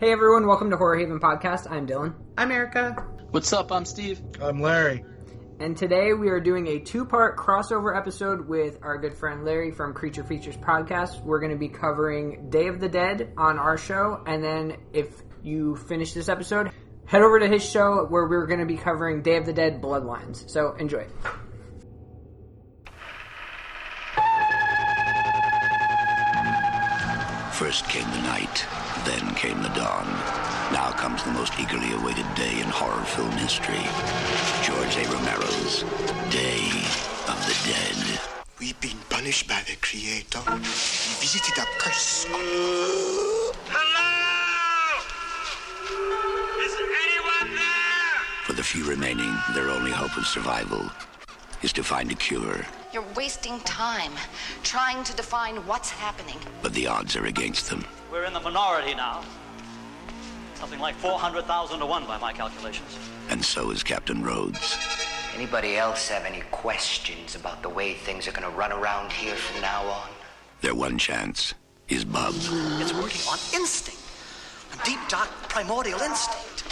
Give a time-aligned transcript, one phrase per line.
[0.00, 1.68] Hey everyone, welcome to Horror Haven Podcast.
[1.68, 2.14] I'm Dylan.
[2.36, 2.92] I'm Erica.
[3.32, 3.72] What's up?
[3.72, 4.22] I'm Steve.
[4.40, 5.04] I'm Larry.
[5.58, 9.72] And today we are doing a two part crossover episode with our good friend Larry
[9.72, 11.20] from Creature Features Podcast.
[11.24, 15.08] We're going to be covering Day of the Dead on our show, and then if
[15.42, 16.70] you finish this episode,
[17.06, 19.82] head over to his show where we're going to be covering Day of the Dead
[19.82, 20.48] Bloodlines.
[20.48, 21.08] So enjoy.
[27.52, 28.64] First came the night,
[29.08, 30.06] then came the dawn.
[30.70, 33.80] Now comes the most eagerly awaited day in horror film history.
[34.62, 35.04] George A.
[35.08, 35.82] Romero's
[36.28, 36.68] Day
[37.26, 38.20] of the Dead.
[38.60, 40.42] We've been punished by the Creator.
[40.44, 42.44] He visited a curse on
[43.72, 45.00] Hello?
[46.64, 48.44] Is anyone there?
[48.44, 50.84] For the few remaining, their only hope of survival
[51.62, 52.66] is to find a cure.
[52.90, 54.12] You're wasting time
[54.62, 56.38] trying to define what's happening.
[56.62, 57.84] But the odds are against them.
[58.10, 59.24] We're in the minority now.
[60.54, 62.98] Something like 400,000 to 1 by my calculations.
[63.28, 64.78] And so is Captain Rhodes.
[65.34, 69.60] Anybody else have any questions about the way things are gonna run around here from
[69.60, 70.08] now on?
[70.62, 71.52] Their one chance
[71.88, 72.34] is Bub.
[72.34, 74.00] It's working on instinct.
[74.72, 76.64] A deep, dark, primordial instinct.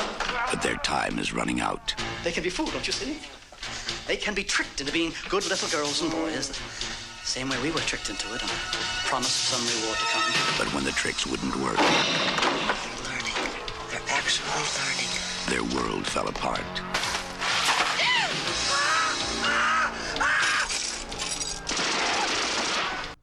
[0.50, 1.94] But their time is running out.
[2.24, 3.18] They can be fooled, don't you see?
[4.06, 6.56] They can be tricked into being good little girls and boys.
[7.24, 8.48] Same way we were tricked into it on
[9.06, 10.32] promise of some reward to come.
[10.58, 13.34] But when the tricks wouldn't work, They're learning.
[13.90, 14.48] They're actually
[14.78, 15.10] learning.
[15.50, 16.62] their world fell apart.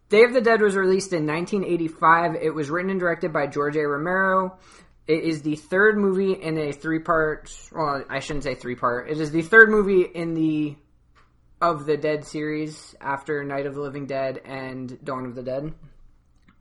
[0.10, 2.36] Day of the Dead was released in 1985.
[2.36, 3.88] It was written and directed by George A.
[3.88, 4.58] Romero.
[5.06, 7.52] It is the third movie in a three part.
[7.72, 9.10] Well, I shouldn't say three part.
[9.10, 10.76] It is the third movie in the
[11.62, 15.74] of the Dead series after Night of the Living Dead and Dawn of the Dead.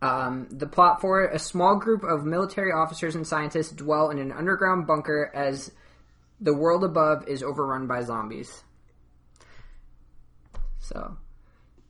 [0.00, 4.18] Um, the plot for it: a small group of military officers and scientists dwell in
[4.18, 5.70] an underground bunker as
[6.40, 8.64] the world above is overrun by zombies.
[10.80, 11.16] So.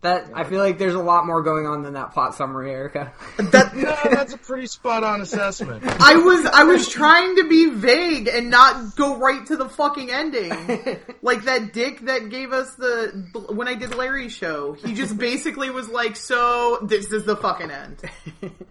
[0.03, 3.13] That I feel like there's a lot more going on than that plot summary, Erica.
[3.53, 5.85] That no, that's a pretty spot on assessment.
[6.01, 10.11] I was I was trying to be vague and not go right to the fucking
[10.11, 10.51] ending.
[11.23, 14.73] like that dick that gave us the when I did Larry's show.
[14.73, 18.03] He just basically was like, "So this is the fucking end."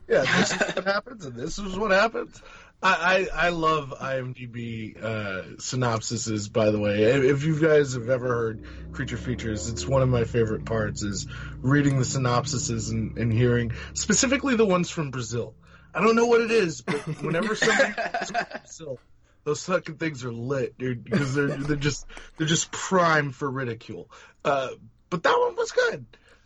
[0.10, 2.42] Yeah, this is what happens, and this is what happens.
[2.84, 6.52] I, I, I love IMDb uh, synopsises.
[6.52, 10.24] By the way, if you guys have ever heard Creature Features, it's one of my
[10.24, 11.28] favorite parts is
[11.62, 15.54] reading the synopsises and, and hearing specifically the ones from Brazil.
[15.94, 19.00] I don't know what it is, but whenever Brazil,
[19.44, 22.06] those fucking things are lit, dude, because they're they're just
[22.38, 24.10] they're just prime for ridicule.
[24.46, 24.70] Uh,
[25.10, 26.06] but that one was good.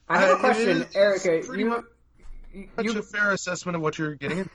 [0.10, 1.42] I have Uh, a question, Erica.
[1.56, 1.70] You,
[2.76, 4.50] much you a fair assessment of what you're getting.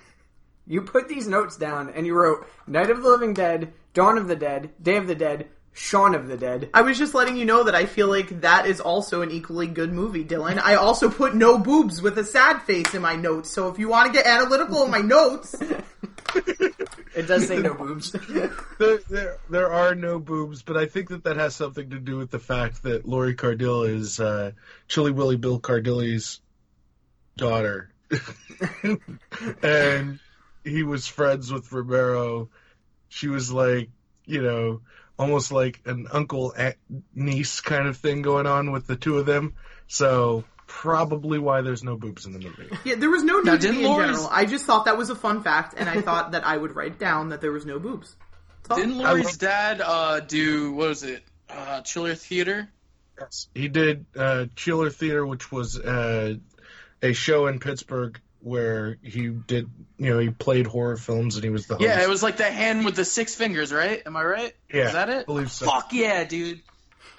[0.70, 0.74] Into.
[0.74, 4.28] you put these notes down and you wrote Night of the Living Dead, Dawn of
[4.28, 6.70] the Dead, Day of the Dead, Shaun of the Dead.
[6.74, 9.66] I was just letting you know that I feel like that is also an equally
[9.66, 10.60] good movie, Dylan.
[10.60, 13.50] I also put no boobs with a sad face in my notes.
[13.50, 15.54] So if you want to get analytical in my notes,
[17.14, 18.12] It does say no boobs.
[18.78, 22.16] there, there, there are no boobs, but I think that that has something to do
[22.16, 24.52] with the fact that Lori Cardille is uh,
[24.86, 26.40] Chili Willy Bill Cardille's
[27.36, 27.90] daughter,
[29.62, 30.20] and
[30.64, 32.48] he was friends with Romero.
[33.08, 33.90] She was like,
[34.24, 34.80] you know,
[35.18, 36.76] almost like an uncle aunt,
[37.14, 39.54] niece kind of thing going on with the two of them.
[39.88, 42.68] So probably why there's no boobs in the movie.
[42.84, 44.28] yeah, there was no Now, nudity didn't in Lori's- general.
[44.30, 46.98] I just thought that was a fun fact, and I thought that I would write
[46.98, 48.14] down that there was no boobs.
[48.62, 48.76] That's all.
[48.76, 51.24] Didn't Lori's dad uh, do what was it?
[51.48, 52.68] Uh, Chiller Theater.
[53.18, 56.34] Yes, he did uh, Chiller Theater, which was uh,
[57.02, 61.50] a show in Pittsburgh where he did, you know, he played horror films and he
[61.50, 61.84] was the host.
[61.84, 64.02] Yeah, it was like the hand with the six fingers, right?
[64.06, 64.52] Am I right?
[64.72, 65.26] Yeah, Is that I it?
[65.26, 65.66] believe so.
[65.66, 66.60] Fuck yeah, dude.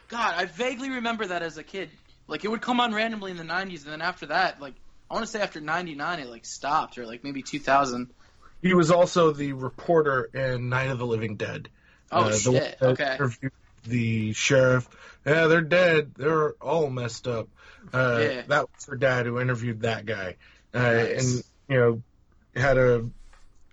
[0.10, 1.90] God, I vaguely remember that as a kid.
[2.28, 4.74] Like it would come on randomly in the '90s, and then after that, like
[5.10, 8.10] I want to say after '99, it like stopped, or like maybe 2000.
[8.62, 11.70] He was also the reporter in Night of the Living Dead.
[12.12, 13.18] Oh, the shit, that okay.
[13.86, 14.88] The sheriff,
[15.26, 16.12] yeah, they're dead.
[16.16, 17.48] They're all messed up.
[17.92, 18.42] Uh, Yeah.
[18.48, 20.36] That was her dad who interviewed that guy,
[20.74, 21.36] uh, Nice.
[21.36, 22.02] and you know
[22.56, 23.10] had a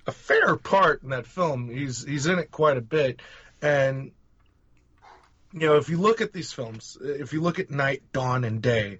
[0.06, 1.68] a fair part in that film.
[1.68, 3.20] He's he's in it quite a bit,
[3.60, 4.12] and
[5.52, 8.62] you know if you look at these films, if you look at Night, Dawn, and
[8.62, 8.98] Day,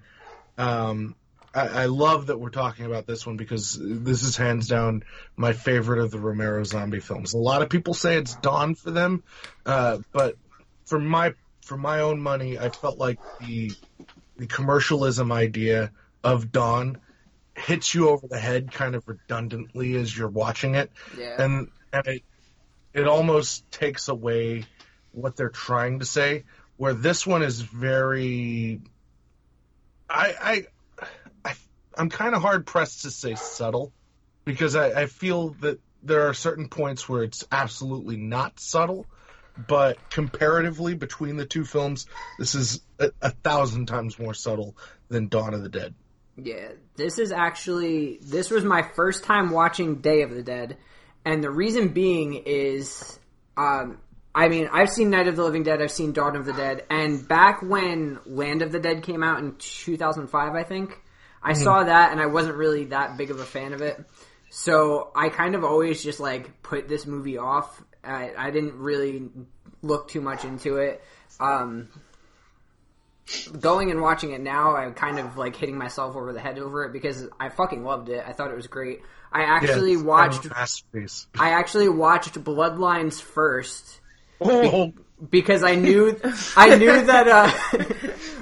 [0.56, 1.14] um,
[1.54, 5.02] I, I love that we're talking about this one because this is hands down
[5.36, 7.32] my favorite of the Romero zombie films.
[7.34, 9.22] A lot of people say it's Dawn for them,
[9.64, 10.36] uh, but
[10.84, 13.72] for my for my own money, I felt like the
[14.36, 15.90] the commercialism idea
[16.22, 16.98] of Dawn
[17.58, 20.90] hits you over the head kind of redundantly as you're watching it.
[21.16, 21.42] Yeah.
[21.42, 22.22] And and it
[22.94, 24.64] it almost takes away
[25.12, 26.44] what they're trying to say.
[26.76, 28.80] Where this one is very,
[30.08, 30.66] I I,
[31.44, 31.54] I
[31.96, 33.92] I'm kind of hard pressed to say subtle,
[34.44, 39.06] because I, I feel that there are certain points where it's absolutely not subtle,
[39.66, 42.06] but comparatively between the two films,
[42.38, 44.76] this is a, a thousand times more subtle
[45.08, 45.94] than Dawn of the Dead.
[46.40, 50.76] Yeah, this is actually this was my first time watching Day of the Dead,
[51.24, 53.18] and the reason being is,
[53.56, 53.98] um,
[54.34, 56.84] I mean, I've seen Night of the Living Dead, I've seen Dawn of the Dead,
[56.90, 61.02] and back when Land of the Dead came out in 2005, I think
[61.42, 61.64] I Mhm.
[61.64, 63.98] saw that, and I wasn't really that big of a fan of it.
[64.50, 67.82] So I kind of always just like put this movie off.
[68.04, 69.30] I, I didn't really
[69.82, 71.02] look too much into it.
[71.40, 71.88] Um,
[73.60, 76.84] going and watching it now, I'm kind of like hitting myself over the head over
[76.84, 78.24] it because I fucking loved it.
[78.26, 79.02] I thought it was great.
[79.32, 80.42] I actually Yeah, watched.
[80.48, 81.42] kind of a.
[81.42, 84.00] I actually watched Bloodlines first.
[84.40, 84.92] Oh.
[85.30, 86.16] because I knew
[86.56, 87.50] I knew that uh,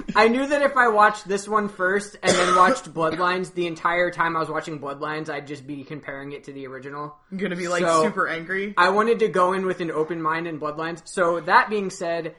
[0.15, 4.11] I knew that if I watched this one first and then watched Bloodlines the entire
[4.11, 7.17] time I was watching Bloodlines, I'd just be comparing it to the original.
[7.31, 8.75] I'm gonna be like So, super angry.
[8.77, 11.01] I wanted to go in with an open mind in Bloodlines.
[11.05, 12.35] So that being said,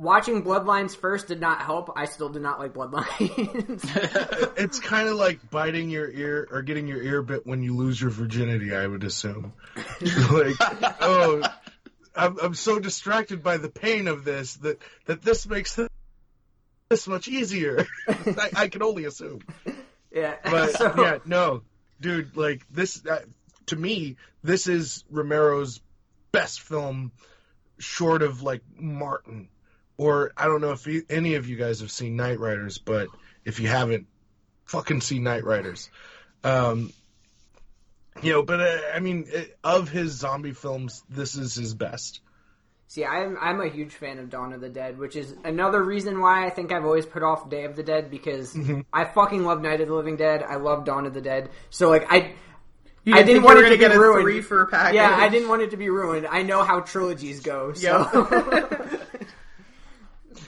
[0.00, 1.92] watching Bloodlines first did not help.
[1.94, 3.84] I still did not like Bloodlines.
[4.56, 8.00] it's kind of like biting your ear or getting your ear bit when you lose
[8.00, 8.74] your virginity.
[8.74, 9.52] I would assume.
[10.00, 10.56] like,
[11.00, 11.42] oh,
[12.16, 15.88] I'm, I'm so distracted by the pain of this that that this makes this,
[16.88, 17.86] this much easier.
[18.08, 19.40] I, I can only assume.
[20.10, 20.34] yeah.
[20.42, 21.62] But So- yeah, no,
[22.00, 22.36] dude.
[22.36, 23.20] Like this, uh,
[23.66, 25.80] to me, this is Romero's
[26.32, 27.12] best film,
[27.78, 29.48] short of like Martin,
[30.00, 33.08] or I don't know if you, any of you guys have seen Knightriders, but
[33.44, 34.06] if you haven't,
[34.64, 35.90] fucking see Knightriders.
[36.42, 36.90] Um,
[38.22, 42.20] you know, but uh, I mean, uh, of his zombie films, this is his best.
[42.88, 46.18] See, I'm I'm a huge fan of Dawn of the Dead, which is another reason
[46.20, 48.72] why I think I've always put off Day of the Dead because Mm-hmm.
[48.80, 48.84] Mhm.
[48.92, 50.42] I fucking love Night of the Living Dead.
[50.42, 51.50] I love Dawn of the Dead.
[51.68, 52.32] So like I.
[53.04, 54.24] You I didn't didn't think want you were it to gonna be get a ruined.
[54.24, 54.94] three for a package?
[54.96, 56.26] Yeah, I didn't want it to be ruined.
[56.26, 57.72] I know how trilogies go.
[57.72, 58.04] So,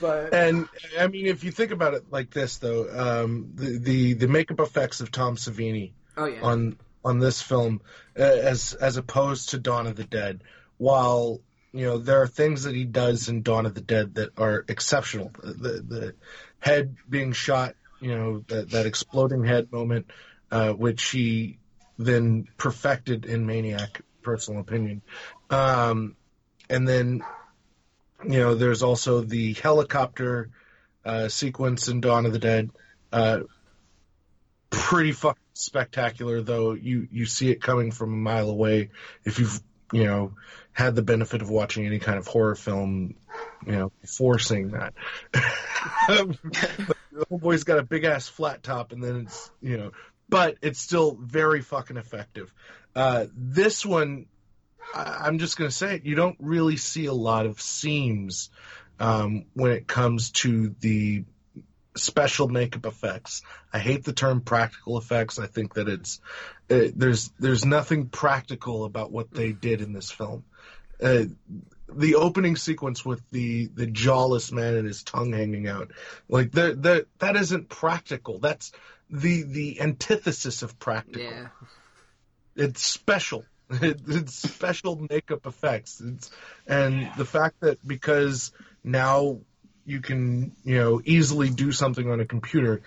[0.03, 0.67] but And
[0.99, 4.59] I mean, if you think about it like this, though, um, the, the the makeup
[4.59, 6.41] effects of Tom Savini Oh, yeah.
[6.41, 7.81] on on this film,
[8.19, 10.43] uh, as as opposed to Dawn of the Dead,
[10.77, 11.39] while
[11.71, 14.65] you know there are things that he does in Dawn of the Dead that are
[14.67, 15.31] exceptional.
[15.41, 16.15] The the
[16.59, 20.07] head being shot, you know, that that exploding head moment,
[20.51, 21.59] uh, which he
[21.97, 24.01] then perfected in Maniac.
[24.21, 25.01] Personal opinion,
[25.49, 26.15] um,
[26.69, 27.23] and then
[28.25, 30.49] you know, there's also the helicopter
[31.05, 32.69] uh, sequence in Dawn of the Dead.
[33.11, 33.41] Uh,
[34.69, 36.73] pretty fucking spectacular, though.
[36.73, 38.89] You you see it coming from a mile away.
[39.23, 39.61] If you've
[39.91, 40.33] you know
[40.71, 43.15] had the benefit of watching any kind of horror film,
[43.65, 44.93] you know, before seeing that.
[46.07, 49.91] the whole boy's got a big ass flat top, and then it's you know,
[50.29, 52.51] but it's still very fucking effective.
[52.95, 54.25] Uh, this one,
[54.93, 56.05] I- I'm just gonna say it.
[56.05, 58.49] You don't really see a lot of seams
[58.99, 61.25] um, when it comes to the
[61.95, 63.41] special makeup effects.
[63.71, 65.37] I hate the term practical effects.
[65.39, 66.19] I think that it's
[66.69, 70.43] uh, there's there's nothing practical about what they did in this film.
[71.01, 71.25] Uh,
[71.95, 75.91] the opening sequence with the the jawless man and his tongue hanging out,
[76.29, 78.39] like the the that isn't practical.
[78.39, 78.71] That's
[79.09, 81.21] the the antithesis of practical.
[81.21, 81.47] yeah.
[82.55, 83.45] It's special.
[83.81, 86.01] It, it's special makeup effects.
[86.01, 86.31] It's,
[86.67, 88.51] and the fact that because
[88.83, 89.39] now
[89.85, 92.81] you can, you know, easily do something on a computer,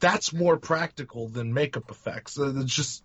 [0.00, 2.38] that's more practical than makeup effects.
[2.38, 3.02] It's just,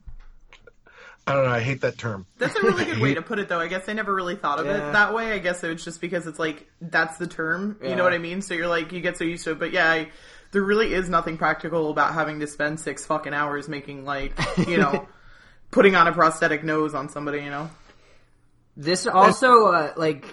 [1.27, 1.51] I don't know.
[1.51, 2.25] I hate that term.
[2.37, 3.59] That's a really good way to put it, though.
[3.59, 4.89] I guess I never really thought of Yeah.
[4.89, 5.31] it that way.
[5.31, 7.77] I guess it's just because it's like that's the term.
[7.83, 8.41] You know what I mean?
[8.41, 9.59] So you're like you get so used to it.
[9.59, 10.09] But yeah, I,
[10.51, 14.33] there really is nothing practical about having to spend six fucking hours making like
[14.67, 15.07] you know
[15.71, 17.39] putting on a prosthetic nose on somebody.
[17.39, 17.69] You know?
[18.77, 20.25] This also, uh, like,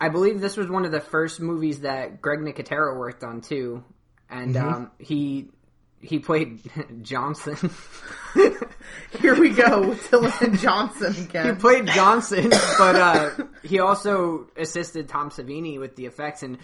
[0.00, 3.84] I believe this was one of the first movies that Greg Nicotero worked on too,
[4.30, 4.62] and Mhm.
[4.72, 5.50] um, he
[6.00, 6.60] he played
[7.02, 7.56] Johnson.
[9.20, 11.46] Here we go with Johnson again.
[11.54, 13.30] he played Johnson, but uh,
[13.62, 16.58] he also assisted Tom Savini with the effects, and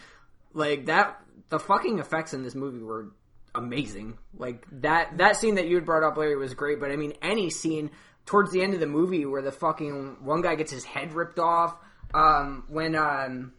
[0.54, 3.10] like that, the fucking effects in this movie were
[3.58, 4.18] amazing.
[4.36, 6.80] Like that that scene that you had brought up, Larry, was great.
[6.80, 7.90] But I mean, any scene
[8.26, 11.38] towards the end of the movie where the fucking one guy gets his head ripped
[11.38, 11.76] off,
[12.14, 13.52] um, when um,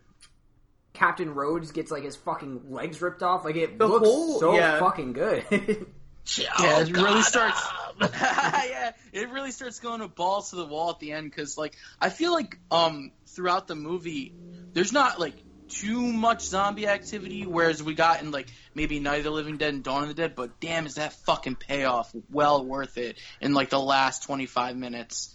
[0.94, 4.54] Captain Rhodes gets like his fucking legs ripped off, like it The looks whole- so
[4.56, 4.80] yeah.
[4.80, 5.86] fucking good.
[6.38, 7.60] Yeah, it really starts.
[8.02, 11.76] yeah, it really starts going to balls to the wall at the end because, like,
[12.00, 14.36] I feel like um throughout the movie,
[14.74, 15.34] there's not like
[15.70, 19.74] too much zombie activity, whereas we got in like maybe Night of the Living Dead
[19.74, 20.36] and Dawn of the Dead.
[20.36, 25.34] But damn, is that fucking payoff well worth it in like the last 25 minutes?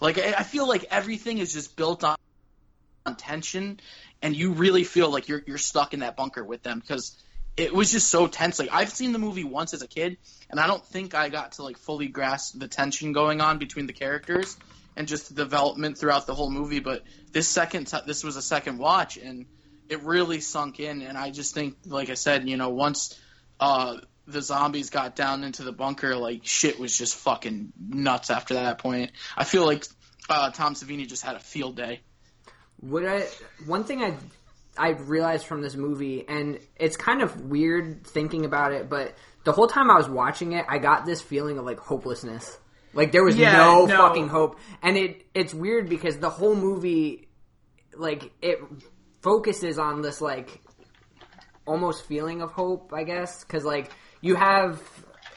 [0.00, 2.16] Like, I I feel like everything is just built on,
[3.06, 3.80] on tension,
[4.20, 7.16] and you really feel like you're you're stuck in that bunker with them because
[7.56, 8.58] it was just so tense.
[8.58, 10.16] Like I've seen the movie once as a kid,
[10.50, 13.86] and I don't think I got to like fully grasp the tension going on between
[13.86, 14.56] the characters
[14.96, 16.80] and just the development throughout the whole movie.
[16.80, 19.46] But this second, t- this was a second watch, and
[19.88, 21.02] it really sunk in.
[21.02, 23.18] And I just think, like I said, you know, once
[23.60, 28.54] uh, the zombies got down into the bunker, like shit was just fucking nuts after
[28.54, 29.12] that point.
[29.36, 29.84] I feel like
[30.28, 32.00] uh, Tom Savini just had a field day.
[32.80, 33.26] What I
[33.66, 34.16] one thing I
[34.76, 39.52] I realized from this movie, and it's kind of weird thinking about it, but the
[39.52, 42.58] whole time I was watching it, I got this feeling of like hopelessness.
[42.94, 43.96] Like there was Yeah, no, no.
[43.96, 47.28] fucking hope, and it it's weird because the whole movie,
[47.96, 48.60] like it
[49.22, 50.60] focuses on this like
[51.66, 54.82] almost feeling of hope, I guess, because like you have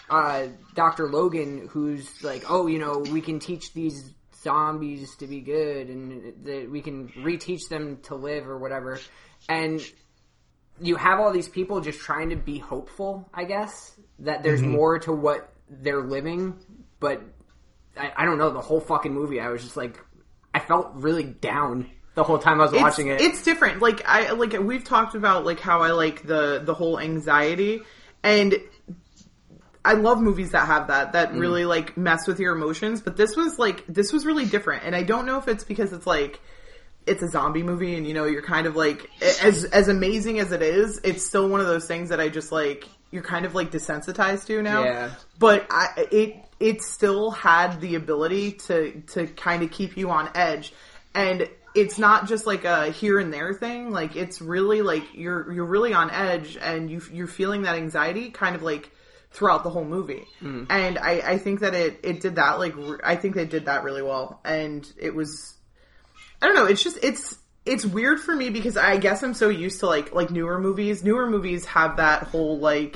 [0.09, 4.13] uh, Doctor Logan, who's like, oh, you know, we can teach these
[4.43, 8.99] zombies to be good, and that we can reteach them to live or whatever,
[9.49, 9.81] and
[10.79, 14.71] you have all these people just trying to be hopeful, I guess, that there's Mhm.
[14.71, 16.59] more to what they're living,
[16.99, 17.21] but
[17.97, 18.51] I, I don't know.
[18.51, 20.03] The whole fucking movie, I was just like,
[20.53, 23.21] I felt really down the whole time I was it's, watching it.
[23.21, 23.81] It's different.
[23.81, 27.81] Like I like we've talked about like how I like the the whole anxiety
[28.23, 28.55] and
[29.83, 31.39] I love movies that have that that Mm.
[31.39, 34.95] really like mess with your emotions, but this was like this was really different and
[34.95, 36.39] I don't know if it's because it's like
[37.05, 39.09] it's a zombie movie and you know you're kind of like
[39.43, 42.51] as as amazing as it is, it's still one of those things that I just
[42.51, 44.83] like you're kind of like desensitized to now.
[44.83, 45.11] Yeah.
[45.37, 50.29] But I it it still had the ability to to kind of keep you on
[50.33, 50.73] edge
[51.13, 53.91] and it's not just like a here and there thing.
[53.91, 58.29] Like it's really like you're you're really on edge and you you're feeling that anxiety
[58.31, 58.89] kind of like
[59.31, 60.23] throughout the whole movie.
[60.41, 60.67] Mm.
[60.69, 63.83] and I, I think that it it did that like I think they did that
[63.83, 64.39] really well.
[64.45, 65.55] And it was
[66.41, 69.49] I don't know it's just it's it's weird for me because I guess I'm so
[69.49, 71.03] used to like like newer movies.
[71.03, 72.95] Newer movies have that whole like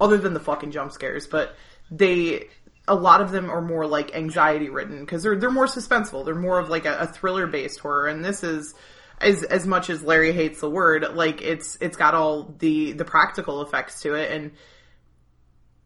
[0.00, 1.54] other than the fucking jump scares but
[1.90, 2.48] they
[2.86, 6.24] a lot of them are more like anxiety ridden because they're they're more suspenseful.
[6.24, 8.74] They're more of like a, a thriller based horror and this is
[9.20, 13.04] as as much as Larry hates the word like it's it's got all the the
[13.04, 14.52] practical effects to it and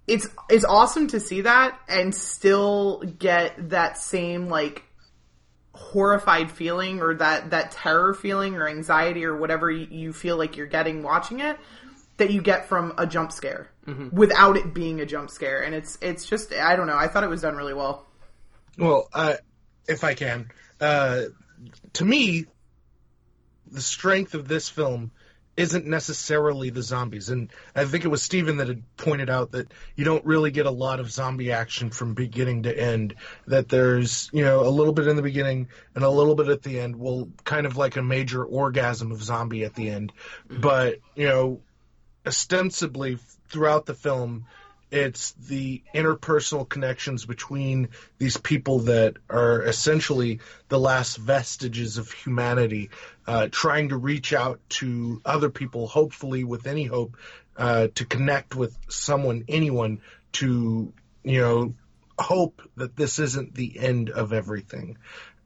[0.07, 4.83] it's it's awesome to see that and still get that same like
[5.75, 10.57] horrified feeling or that that terror feeling or anxiety or whatever you, you feel like
[10.57, 11.57] you're getting watching it
[12.19, 14.13] that you get from a jump scare Mhm.
[14.13, 17.25] without it being a jump scare and it's it's just I don't know I thought
[17.25, 18.07] it was done really well
[18.77, 19.35] Well, uh,
[19.89, 21.23] if I can, uh,
[21.95, 22.45] to me,
[23.71, 25.11] the strength of this film
[25.57, 29.73] isn't necessarily the zombies, and I think it was Steven that had pointed out that
[29.97, 33.17] you don't really get a lot of zombie action from beginning to end.
[33.49, 36.63] That there's you know a little bit in the beginning and a little bit at
[36.63, 36.95] the end.
[36.97, 40.13] Well, kind of like a major orgasm of zombie at the end,
[40.49, 41.61] but you know
[42.28, 43.18] ostensibly
[43.49, 44.47] throughout the film
[44.90, 52.90] it's the interpersonal connections between these people that are essentially the last vestiges of humanity,
[53.26, 57.16] uh, trying to reach out to other people, hopefully with any hope,
[57.56, 60.00] uh, to connect with someone, anyone,
[60.32, 60.92] to,
[61.23, 61.75] you know,
[62.18, 64.97] hope that this isn't the end of everything.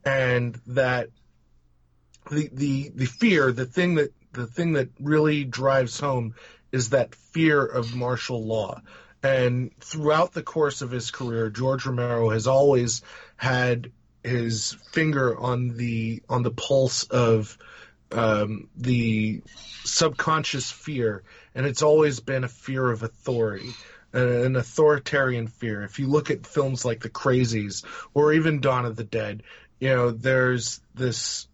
[0.04, 1.08] And that
[2.30, 6.34] the, the, the fear, the thing that, the thing that really drives home
[6.72, 8.80] is that fear of martial law.
[9.22, 13.02] And throughout the course of his career, George Romero has always
[13.36, 13.92] had
[14.24, 17.56] his finger on the on the pulse of
[18.10, 19.42] um, the
[19.84, 21.22] subconscious fear,
[21.54, 23.70] and it's always been a fear of authority,
[24.12, 25.82] an authoritarian fear.
[25.82, 29.42] If you look at films like The Crazies or even Dawn of the Dead,
[29.80, 31.46] you know there's this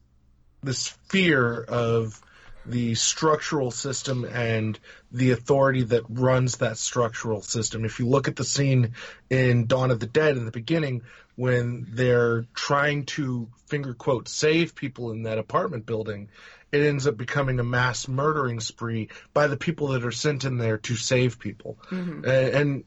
[0.62, 2.20] this fear of
[2.66, 4.78] the structural system and
[5.10, 7.84] the authority that runs that structural system.
[7.84, 8.94] If you look at the scene
[9.30, 11.02] in Dawn of the Dead in the beginning
[11.36, 16.28] when they're trying to finger quote save people in that apartment building,
[16.72, 20.58] it ends up becoming a mass murdering spree by the people that are sent in
[20.58, 21.78] there to save people.
[21.90, 22.26] Mhm.
[22.26, 22.84] A- and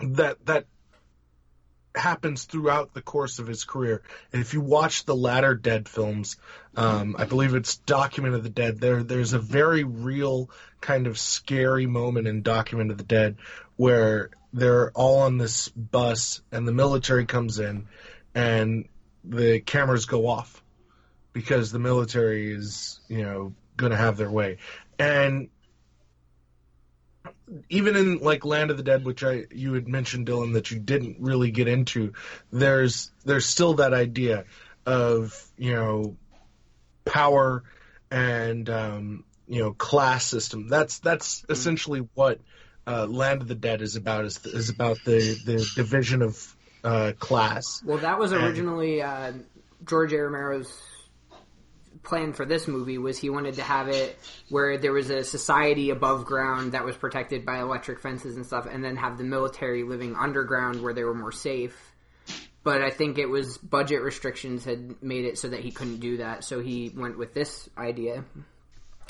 [0.00, 0.66] that that
[1.94, 4.02] happens throughout the course of his career.
[4.32, 6.36] And if you watch the latter Dead films,
[6.76, 8.80] um, I believe it's Document of the Dead.
[8.80, 13.36] There, there's a very real kind of scary moment in Document of the Dead
[13.76, 17.88] where they're all on this bus and the military comes in
[18.34, 18.88] and
[19.24, 20.62] the cameras go off
[21.32, 24.58] because the military is, you know, going to have their way.
[24.98, 25.48] And
[27.68, 30.78] even in like Land of the Dead, which I you had mentioned, Dylan, that you
[30.78, 32.12] didn't really get into,
[32.52, 34.44] there's there's still that idea
[34.86, 36.16] of you know
[37.04, 37.62] power
[38.10, 40.68] and um, you know class system.
[40.68, 42.40] That's that's essentially what
[42.86, 44.24] uh, Land of the Dead is about.
[44.24, 47.82] Is is about the the division of uh, class.
[47.84, 49.32] Well, that was And- originally uh,
[49.84, 50.16] George A.
[50.22, 50.72] Romero's
[52.02, 54.18] plan for this movie was he wanted to have it
[54.48, 58.66] where there was a society above ground that was protected by electric fences and stuff,
[58.70, 61.76] and then have the military living underground where they were more safe.
[62.64, 66.18] But I think it was budget restrictions had made it so that he couldn't do
[66.18, 68.24] that, so he went with this idea.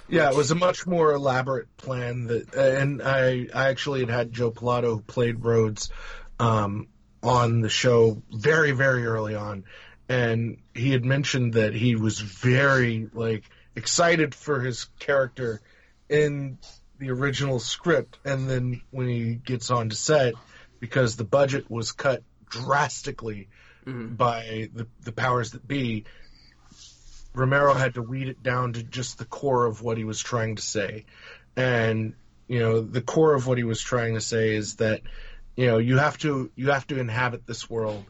[0.09, 4.33] Yeah, it was a much more elaborate plan that, and I, I actually had had
[4.33, 5.91] Joe Pilato who played Rhodes,
[6.39, 6.89] um,
[7.23, 9.65] on the show very, very early on,
[10.09, 15.61] and he had mentioned that he was very like excited for his character
[16.09, 16.59] in
[16.99, 20.35] the original script, and then when he gets on to set,
[20.81, 23.49] because the budget was cut drastically
[23.87, 24.15] mm-hmm.
[24.15, 26.05] by the the powers that be,
[27.35, 30.57] Romero had to weed it down to just the core of what he was trying
[30.57, 31.07] to say.
[31.57, 32.15] And,
[32.47, 35.03] you know, the core of what he was trying to say is that,
[35.57, 38.05] you know, you have to you have to inhabit this world.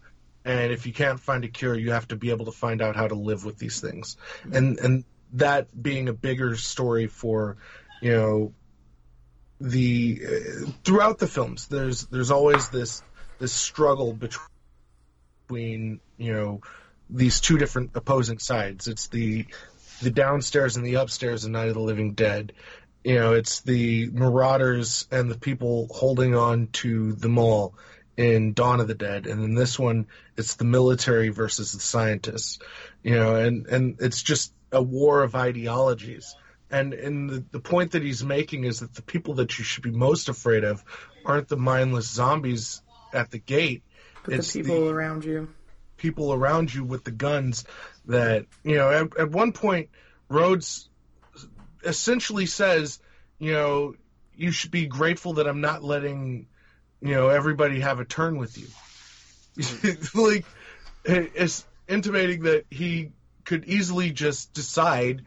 [0.44, 2.96] And if you can't find a cure, you have to be able to find out
[2.96, 4.16] how to live with these things.
[4.52, 7.56] And and that being a bigger story for,
[8.00, 8.54] you know,
[9.60, 13.02] the uh, throughout the films, there's there's always this
[13.38, 16.60] this struggle between you know
[17.08, 18.88] these two different opposing sides.
[18.88, 19.46] It's the
[20.02, 22.52] the downstairs and the upstairs in Night of the Living Dead.
[23.04, 27.74] You know, it's the marauders and the people holding on to the mall
[28.16, 32.58] in Dawn of the Dead, and in this one, it's the military versus the scientists.
[33.02, 36.34] You know, and and it's just a war of ideologies.
[36.70, 39.82] And and the, the point that he's making is that the people that you should
[39.82, 40.82] be most afraid of
[41.24, 43.82] aren't the mindless zombies at the gate.
[44.24, 45.48] But the people around you.
[45.96, 47.64] people around you with the guns
[48.06, 49.90] that you know at, at one point
[50.28, 50.88] Rhodes
[51.84, 53.00] essentially says
[53.38, 53.94] you know
[54.34, 56.46] you should be grateful that I'm not letting
[57.02, 58.66] you know everybody have a turn with you.
[60.14, 60.46] Like
[61.04, 63.10] it's intimating that he
[63.44, 65.22] could easily just decide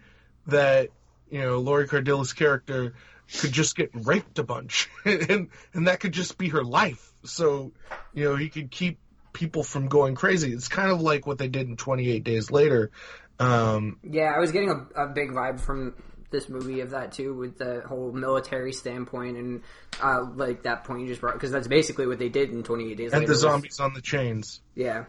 [0.48, 0.90] that
[1.30, 2.94] you know Lori Cardille's character
[3.40, 7.12] could just get raped a bunch and and that could just be her life.
[7.26, 7.74] So
[8.14, 9.00] you know he could keep
[9.34, 10.54] people from going crazy.
[10.54, 12.92] It's kind of like what they did in 28 days later.
[13.40, 15.94] Um Yeah, I was getting a, a big vibe from
[16.36, 19.62] this movie of that too, with the whole military standpoint and
[20.02, 22.96] uh, like that point you just brought, because that's basically what they did in 28
[22.98, 23.12] Days.
[23.14, 23.28] And Later.
[23.28, 24.62] the was- zombies on the chains.
[24.76, 25.06] Yeah,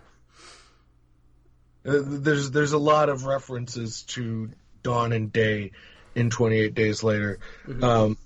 [1.84, 4.50] Uh, there's there's a lot of references to
[4.82, 5.72] dawn and day
[6.14, 7.38] in 28 days later.
[7.82, 8.16] Um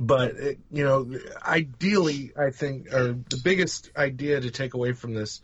[0.00, 1.06] but it, you know
[1.46, 5.42] ideally i think or the biggest idea to take away from this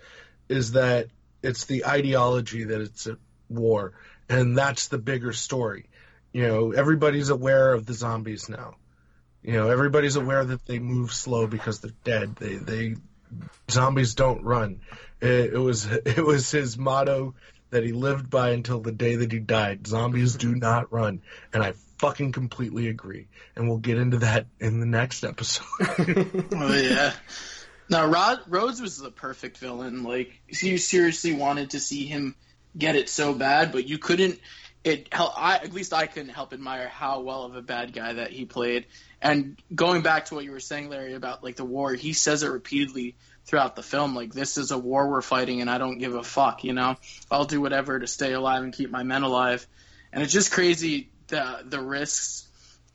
[0.48, 1.08] is that
[1.42, 3.18] it's the ideology that it's a
[3.50, 3.92] war
[4.28, 5.86] and that's the bigger story.
[6.32, 8.76] You know everybody's aware of the zombies now.
[9.42, 12.36] You know everybody's aware that they move slow because they're dead.
[12.36, 12.96] They they
[13.70, 14.80] zombies don't run.
[15.20, 17.34] It, it was it was his motto
[17.70, 19.86] that he lived by until the day that he died.
[19.86, 21.22] Zombies do not run.
[21.52, 23.26] And i fucking completely agree.
[23.56, 25.66] And we'll get into that in the next episode.
[26.52, 27.12] Oh yeah.
[27.90, 30.02] Now Rod Rhodes was the perfect villain.
[30.02, 32.36] Like you seriously wanted to see him
[32.78, 34.40] get it so bad, but you couldn't.
[34.84, 38.30] It I at least I couldn't help admire how well of a bad guy that
[38.30, 38.86] he played.
[39.20, 42.44] And going back to what you were saying, Larry, about like the war, he says
[42.44, 44.14] it repeatedly throughout the film.
[44.14, 46.62] Like this is a war we're fighting, and I don't give a fuck.
[46.62, 46.96] You know,
[47.30, 49.66] I'll do whatever to stay alive and keep my men alive.
[50.12, 52.48] And it's just crazy the the risks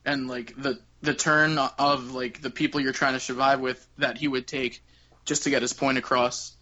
[0.05, 4.17] and like the the turn of like the people you're trying to survive with that
[4.17, 4.81] he would take
[5.25, 6.55] just to get his point across.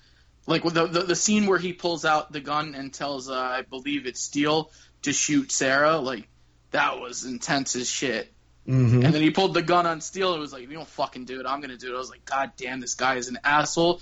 [0.48, 3.62] Like the, the the scene where he pulls out the gun and tells uh, I
[3.62, 4.72] believe it's Steele
[5.04, 6.28] to shoot Sarah, like
[6.72, 8.32] that was intense as shit.
[8.68, 9.04] Mhm.
[9.06, 10.36] And then he pulled the gun on Steele.
[10.36, 11.96] It was like, if you don't fucking do it, I'm gonna do it.
[11.96, 14.02] I was like, God damn, this guy is an asshole.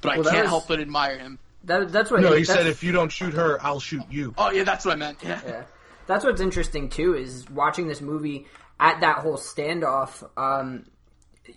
[0.00, 1.38] But I Well, that can't was- help but admire him.
[1.64, 4.32] that, that's what no he that's- said if you don't shoot her i'll shoot you
[4.38, 5.18] Oh yeah, that's what I meant.
[5.22, 5.40] Yeah.
[5.46, 5.62] Yeah.
[6.06, 8.46] That's what's interesting too is watching this movie
[8.78, 10.22] at that whole standoff.
[10.36, 10.84] Um,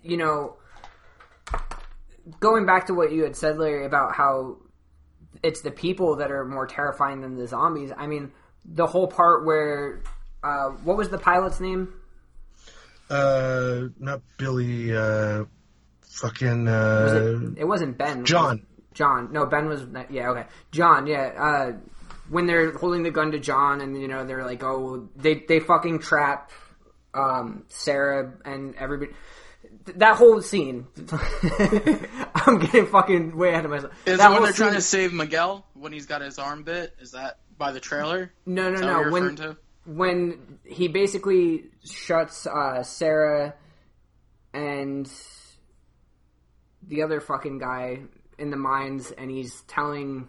[0.03, 0.55] you know,
[2.39, 4.57] going back to what you had said, Larry, about how
[5.43, 7.91] it's the people that are more terrifying than the zombies.
[7.95, 8.31] I mean,
[8.65, 10.01] the whole part where
[10.43, 11.93] uh, what was the pilot's name?
[13.09, 14.95] Uh, not Billy.
[14.95, 15.45] Uh,
[16.01, 16.65] fucking.
[16.65, 18.25] Was Uh, it, it wasn't Ben.
[18.25, 18.65] John.
[18.93, 19.31] John.
[19.31, 19.85] No, Ben was.
[20.09, 20.45] Yeah, okay.
[20.71, 21.07] John.
[21.07, 21.31] Yeah.
[21.37, 21.71] Uh,
[22.29, 25.59] when they're holding the gun to John, and you know they're like, oh, they they
[25.59, 26.51] fucking trap
[27.13, 29.11] um, Sarah and everybody.
[29.89, 30.87] Th- That whole scene,
[32.35, 33.93] I'm getting fucking way ahead of myself.
[34.05, 36.95] Is that when they're trying to save Miguel when he's got his arm bit?
[36.99, 38.31] Is that by the trailer?
[38.45, 39.11] No, no, no.
[39.11, 39.57] When to?
[39.85, 43.55] when he basically shuts uh, Sarah
[44.53, 45.11] and
[46.83, 48.01] the other fucking guy
[48.37, 50.27] in the mines, and he's telling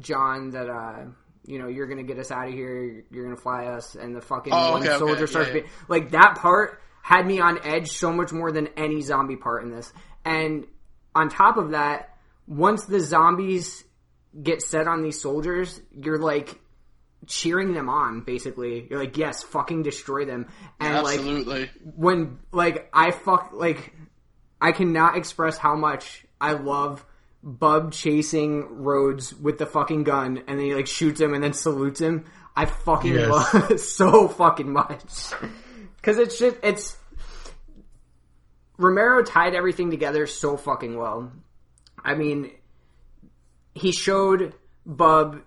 [0.00, 1.04] John that uh,
[1.48, 4.20] you know you're gonna get us out of here, you're gonna fly us, and the
[4.20, 5.54] fucking Oh, okay, okay, soldier yeah, starts yeah.
[5.54, 9.64] being like that part had me on edge so much more than any zombie part
[9.64, 9.92] in this,
[10.24, 10.66] and
[11.14, 13.82] on top of that, once the zombies
[14.40, 16.60] get set on these soldiers, you're like
[17.26, 20.46] cheering them on basically you're like yes fucking destroy them
[20.78, 21.68] and like Absolutely.
[21.96, 23.92] when like i fuck like
[24.60, 27.04] i cannot express how much i love
[27.48, 31.52] bub chasing rhodes with the fucking gun and then he like shoots him and then
[31.54, 33.30] salutes him i fucking Yes.
[33.30, 35.02] love it so fucking much
[35.96, 36.96] because it's just it's
[38.76, 41.32] romero tied everything together so fucking well
[42.04, 42.50] i mean
[43.74, 45.40] he showed bub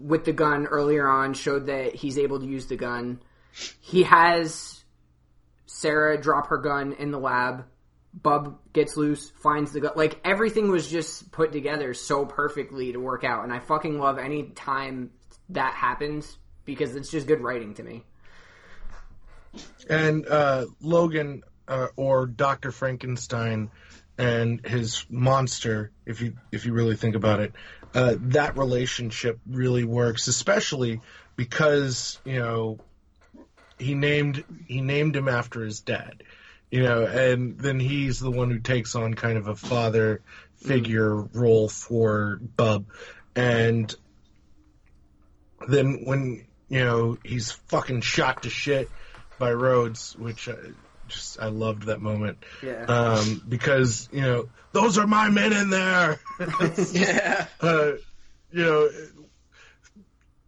[0.00, 3.20] with the gun earlier on showed that he's able to use the gun.
[3.80, 4.84] He has
[5.66, 7.64] Sarah drop her gun in the lab.
[8.22, 9.92] Bub gets loose, finds the gun.
[9.96, 14.18] Like everything was just put together so perfectly to work out, and I fucking love
[14.18, 15.10] any time
[15.50, 18.04] that happens because it's just good writing to me.
[19.88, 23.70] and uh, Logan uh, or Doctor Frankenstein
[24.16, 27.52] and his monster, if you if you really think about it,
[27.94, 31.00] uh, that relationship really works, especially
[31.36, 32.78] because you know
[33.78, 36.24] he named he named him after his dad,
[36.70, 40.20] you know, and then he's the one who takes on kind of a father
[40.56, 42.86] figure role for Bub,
[43.34, 43.94] and
[45.66, 48.90] then when you know he's fucking shot to shit
[49.38, 50.56] by Rhodes, which I
[51.08, 52.38] just I loved that moment.
[52.62, 52.84] Yeah.
[52.84, 56.20] Um, because you know those are my men in there.
[56.92, 57.46] yeah.
[57.60, 57.92] Uh,
[58.50, 58.90] you know,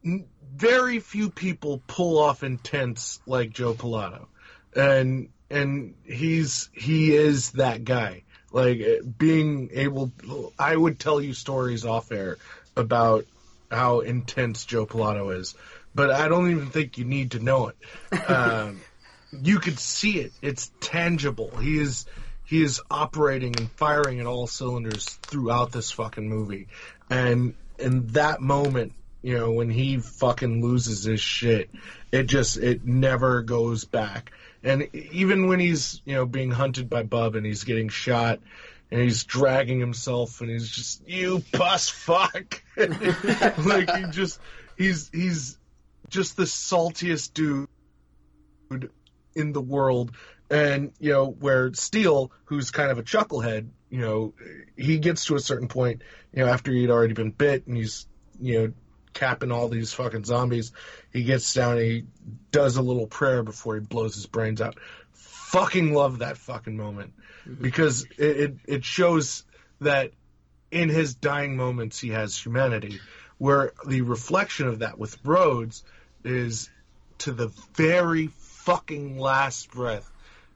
[0.05, 4.27] n- very few people pull off intense like Joe Pilato,
[4.75, 8.23] and and he's he is that guy.
[8.53, 10.13] Like uh, being able,
[10.59, 12.39] I would tell you stories off air
[12.77, 13.27] about
[13.71, 15.55] how intense Joe Pilato is,
[15.95, 17.77] but I don't even think you need to know it.
[18.31, 18.81] Um,
[19.43, 21.57] you could see it; it's tangible.
[21.57, 22.07] He is
[22.45, 26.67] he is operating and firing at all cylinders throughout this fucking movie,
[27.09, 31.71] and in that moment, you know, when he fucking loses his shit,
[32.11, 34.33] it just it never goes back.
[34.63, 38.41] And even when he's you know being hunted by Bub and he's getting shot.
[38.93, 42.61] And he's dragging himself, and he's just you puss fuck.
[42.77, 44.41] like he just
[44.77, 45.61] he's he's
[46.11, 47.69] just the saltiest dude
[49.35, 50.13] in the world.
[50.51, 54.35] And, you know, where Steele, who's kind of a chucklehead, you know,
[54.77, 58.07] he gets to a certain point, you know, after he'd already been bit and he's,
[58.41, 58.73] you know,
[59.13, 60.73] capping all these fucking zombies,
[61.13, 62.05] he gets down and he
[62.53, 64.77] does a little prayer before he blows his brains out.
[65.13, 67.13] Fucking love that fucking moment
[67.49, 67.63] mm-hmm.
[67.63, 69.45] because it, it, it shows
[69.81, 70.13] that
[70.71, 73.01] in his dying moments he has humanity,
[73.39, 75.83] where the reflection of that with Rhodes
[76.25, 76.71] is
[77.19, 80.11] to the very fucking last breath,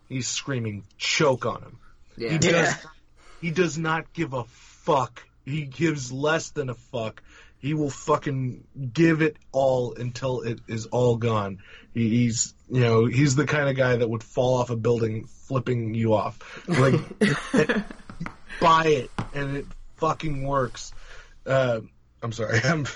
[0.09, 1.79] he's screaming, choke on him.
[2.17, 2.31] Yeah.
[2.31, 2.75] He does,
[3.41, 5.27] he does not give a fuck.
[5.45, 7.23] He gives less than a fuck.
[7.65, 11.61] He will fucking give it all until it is all gone.
[11.95, 15.25] He, he's, you know, he's the kind of guy that would fall off a building
[15.49, 16.39] flipping you off.
[16.69, 17.01] Like,
[18.61, 20.93] buy it, and it fucking works.
[21.47, 21.81] Uh,
[22.23, 22.87] I'm sorry, I'm,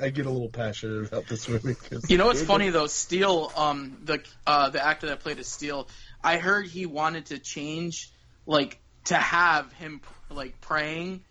[0.00, 1.74] I get a little passionate about this movie.
[1.74, 2.86] 'cause- You know what's funny though?
[2.86, 5.88] Steele, um, the uh, the actor that played as Steele,
[6.22, 8.10] I heard he wanted to change,
[8.46, 11.22] like, to have him like praying,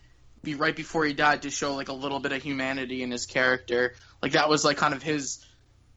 [0.47, 3.25] be right before he died to show like a little bit of humanity in his
[3.25, 3.93] character.
[4.21, 5.45] Like that was like kind of his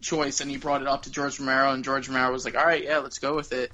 [0.00, 2.64] choice, and he brought it up to George Romero, and George Romero was like, "All
[2.64, 3.70] right, yeah, let's go with it."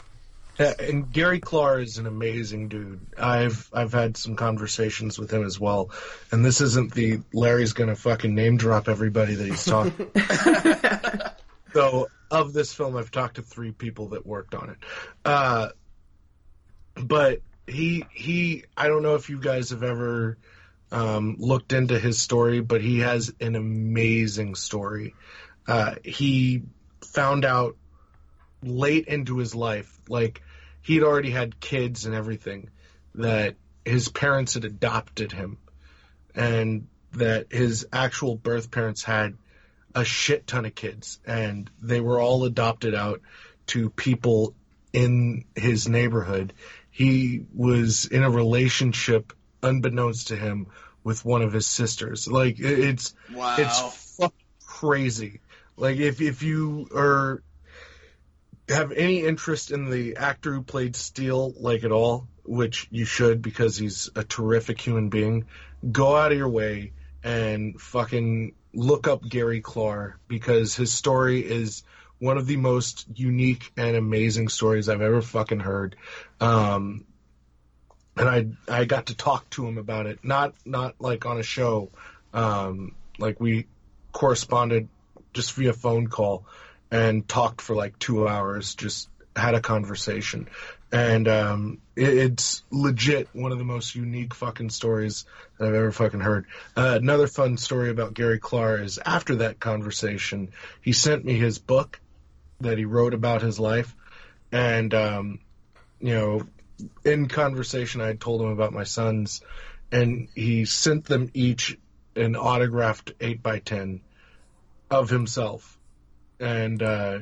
[0.59, 3.01] Yeah, and Gary Klar is an amazing dude.
[3.19, 5.91] I've I've had some conversations with him as well,
[6.31, 10.11] and this isn't the Larry's gonna fucking name drop everybody that he's talking.
[11.73, 14.77] so of this film, I've talked to three people that worked on it,
[15.25, 15.69] uh,
[17.03, 20.37] but he he I don't know if you guys have ever
[20.93, 25.15] um, looked into his story, but he has an amazing story.
[25.67, 26.63] Uh, he
[27.05, 27.77] found out
[28.63, 30.43] late into his life, like
[30.83, 32.71] he'd already had kids and everything,
[33.15, 35.59] that his parents had adopted him,
[36.35, 39.37] and that his actual birth parents had
[39.95, 43.23] a shit ton of kids, and they were all adopted out
[43.67, 44.55] to people
[44.93, 46.53] in his neighborhood.
[46.91, 50.67] He was in a relationship unbeknownst to him
[51.05, 52.29] with one of his sisters.
[52.29, 53.57] Like it's Wow.
[53.59, 55.41] it's fucking crazy.
[55.77, 57.43] Like if if you are
[58.69, 63.43] have any interest in the actor who played Steele like at all, which you should
[63.43, 65.45] because he's a terrific human being,
[65.93, 66.93] go out of your way
[67.23, 71.83] and fucking look up Gary Klar because his story is
[72.19, 75.97] one of the most unique and amazing stories I've ever fucking heard.
[76.41, 77.05] Um,
[78.17, 78.47] and I
[78.81, 81.91] I got to talk to him about it, not not like on a show,
[82.33, 83.67] um, like we
[84.13, 84.89] corresponded
[85.33, 86.47] just via phone call
[86.91, 90.49] and talked for like two hours, just had a conversation,
[90.91, 95.27] and um, it, it's legit one of the most unique fucking stories
[95.59, 96.47] that I've ever fucking heard.
[96.75, 101.59] Uh, another fun story about Gary Klar is after that conversation, he sent me his
[101.59, 102.01] book
[102.61, 103.95] that he wrote about his life,
[104.51, 105.41] and um,
[106.01, 106.47] you know
[107.05, 109.43] in conversation, I had told him about my sons,
[109.91, 111.79] and he sent them each
[112.15, 114.01] an autographed eight by ten
[114.91, 115.79] of himself,
[116.41, 117.19] and uh,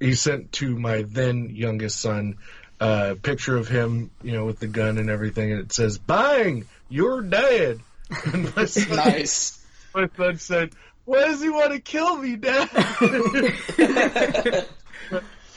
[0.00, 2.38] he sent to my then youngest son
[2.80, 6.66] a picture of him, you know, with the gun and everything, and it says "Bang,
[6.88, 7.80] you're dead."
[8.32, 9.64] And my son, Nice.
[9.94, 10.70] My son said,
[11.04, 12.68] "Why does he want to kill me, Dad?"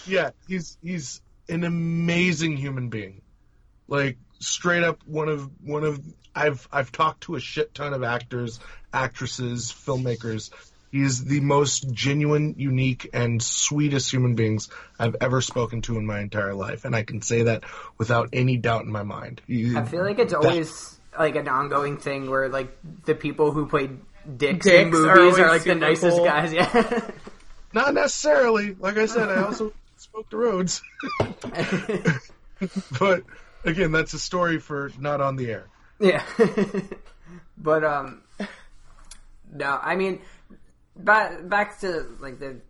[0.05, 3.21] yeah, he's he's an amazing human being.
[3.87, 5.99] Like straight up one of one of
[6.35, 8.59] I've I've talked to a shit ton of actors,
[8.93, 10.51] actresses, filmmakers.
[10.91, 16.21] He's the most genuine, unique, and sweetest human beings I've ever spoken to in my
[16.21, 17.65] entire life, and I can say that
[17.97, 19.41] without any doubt in my mind.
[19.49, 23.67] I feel like it's that- always like an ongoing thing where like the people who
[23.67, 23.89] play
[24.37, 26.25] dicks, Dicks in movies always are, like the nicest cool.
[26.25, 26.53] guys.
[26.53, 27.01] Yeah.
[27.73, 28.75] Not necessarily.
[28.79, 30.81] Like I said, I also spoke to Rhodes.
[32.99, 33.23] but
[33.67, 35.67] again, that's a story for not on the air.
[35.99, 36.23] Yeah.
[37.57, 38.21] but um
[39.51, 40.21] no, I mean
[40.95, 42.61] back back to like the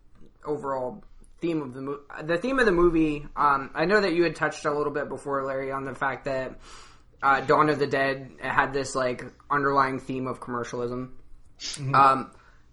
[0.44, 1.04] overall
[1.40, 2.02] theme of the movie.
[2.24, 5.08] The theme of the movie, um I know that you had touched a little bit
[5.08, 6.58] before Larry on the fact that
[7.20, 11.16] uh, Dawn of the Dead had this like underlying theme of commercialism.
[11.92, 12.30] Um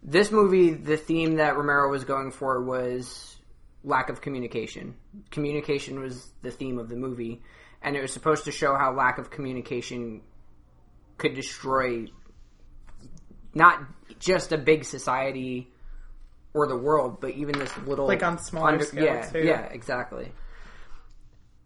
[0.07, 3.35] this movie, the theme that Romero was going for was
[3.83, 4.95] lack of communication.
[5.31, 7.41] Communication was the theme of the movie,
[7.85, 10.21] and it was supposed to show how lack of communication
[11.17, 12.07] could destroy
[13.53, 13.79] not
[14.19, 15.71] just a big society
[16.53, 19.39] or the world, but even this little Like on smaller scales, yeah, too.
[19.39, 20.31] yeah, exactly.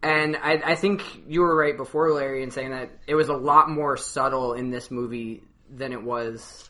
[0.03, 3.35] And I, I think you were right before Larry in saying that it was a
[3.35, 6.69] lot more subtle in this movie than it was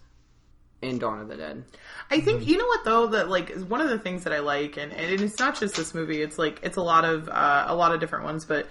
[0.82, 1.64] in Dawn of the Dead.
[2.10, 4.78] I think you know what though that like one of the things that I like,
[4.78, 6.22] and, and it's not just this movie.
[6.22, 8.46] It's like it's a lot of uh, a lot of different ones.
[8.46, 8.68] But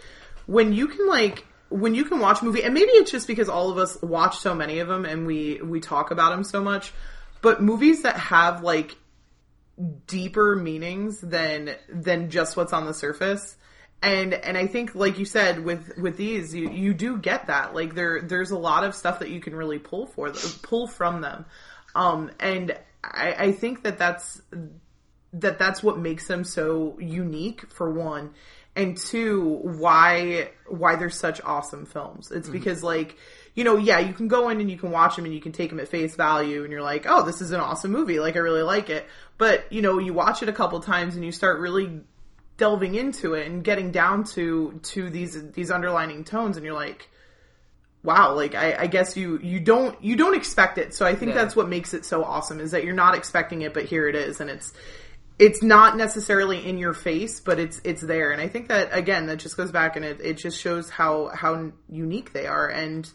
[0.48, 3.50] when you can like when you can watch a movie, and maybe it's just because
[3.50, 6.62] all of us watch so many of them and we we talk about them so
[6.62, 6.92] much.
[7.42, 8.96] But movies that have like
[10.06, 13.56] deeper meanings than than just what's on the surface.
[14.02, 17.74] And and I think like you said with with these you you do get that
[17.74, 20.32] like there there's a lot of stuff that you can really pull for
[20.62, 21.44] pull from them.
[21.94, 24.40] Um and I I think that that's
[25.34, 28.30] that that's what makes them so unique for one
[28.78, 32.30] and two why why they're such awesome films.
[32.30, 32.52] It's mm-hmm.
[32.52, 33.16] because like
[33.54, 35.52] you know yeah you can go in and you can watch them and you can
[35.52, 38.20] take them at face value and you're like oh this is an awesome movie.
[38.20, 39.04] Like i really like it.
[39.36, 42.00] But you know you watch it a couple times and you start really
[42.56, 47.08] delving into it and getting down to to these these underlining tones and you're like
[48.04, 50.94] wow like I, I guess you you don't you don't expect it.
[50.94, 51.42] So i think Yeah.
[51.42, 54.14] that's what makes it so awesome is that you're not expecting it but here it
[54.14, 54.72] is and it's
[55.38, 59.26] it's not necessarily in your face but it's it's there and i think that again
[59.26, 63.10] that just goes back and it, it just shows how how unique they are and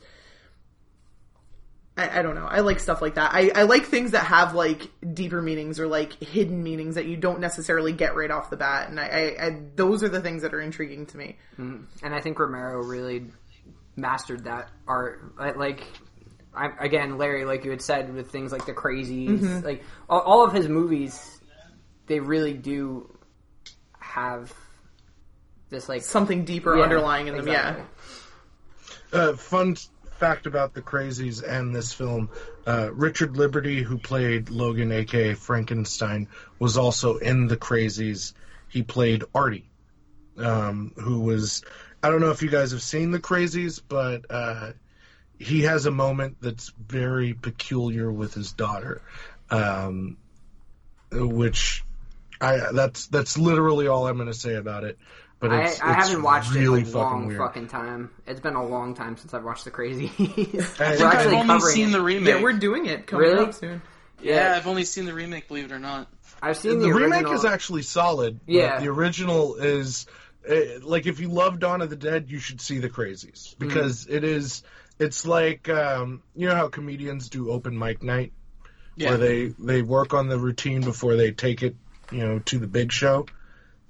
[1.96, 2.48] I, I don't know.
[2.48, 3.36] I like stuff like that.
[3.36, 7.16] I, I like things that have like deeper meanings or like hidden meanings that you
[7.18, 8.90] don't necessarily get right off the bat.
[8.90, 9.06] And I,
[9.40, 11.38] I, I those are the things that are intriguing to me.
[11.58, 13.28] And I think Romero really
[13.96, 15.36] mastered that art.
[15.58, 15.84] Like-
[16.56, 19.64] I, again, Larry, like you had said, with things like the crazies, Mhm.
[19.64, 21.33] like all, all of his movies,
[22.14, 23.10] they really do
[23.98, 24.54] have
[25.72, 27.76] this like Something deeper underlying in them, yeah.
[29.12, 29.76] Uh, fun
[30.20, 32.30] fact about the Crazies and this film:
[32.68, 36.28] uh, Richard Liberty, who played Logan, aka Frankenstein,
[36.60, 38.34] was also in the Crazies.
[38.70, 39.72] He played Artie,
[40.38, 41.64] um, who was.
[42.04, 44.74] I don't know if you guys have seen the Crazies, but uh,
[45.40, 49.02] he has a moment that's very peculiar with his daughter,
[49.50, 50.18] um,
[51.12, 51.84] which
[52.44, 54.98] I that's that's literally all I'm going to say about it.
[55.40, 57.40] But I, it's, I it's haven't watched really it in a fucking long weird.
[57.40, 58.12] fucking time.
[58.26, 60.06] It's been a long time since I've watched the Crazy.
[60.06, 61.92] I think I've actually only seen it.
[61.92, 62.36] the remake.
[62.36, 63.46] Yeah, we're doing it coming Really?
[63.46, 63.82] up soon.
[64.22, 65.50] Yeah, I've only seen the remake.
[65.50, 66.08] Believe it or not.
[66.42, 68.40] I've seen the, the, remake is actually solid.
[68.46, 68.80] but Yeah.
[68.80, 70.06] the original is
[70.48, 73.68] eh, like if you love Dawn of the Dead, you should see the Crazies Hmm.
[73.68, 74.64] because it is.
[74.98, 78.32] It's like um, you know how comedians do open mic night,
[78.96, 79.10] Yeah.
[79.10, 81.76] where they they work on the routine before they take it,
[82.14, 83.26] you know, to the big show.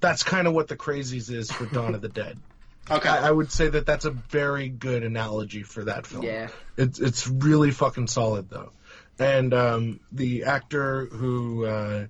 [0.00, 2.38] That's kind of what the Crazies is for Dawn of the Dead.
[2.90, 3.08] Okay.
[3.08, 6.22] I, I would say that that's a very good analogy for that film.
[6.22, 6.48] Yeah.
[6.76, 8.72] It's it's really fucking solid though,
[9.18, 12.06] and um, the actor who uh,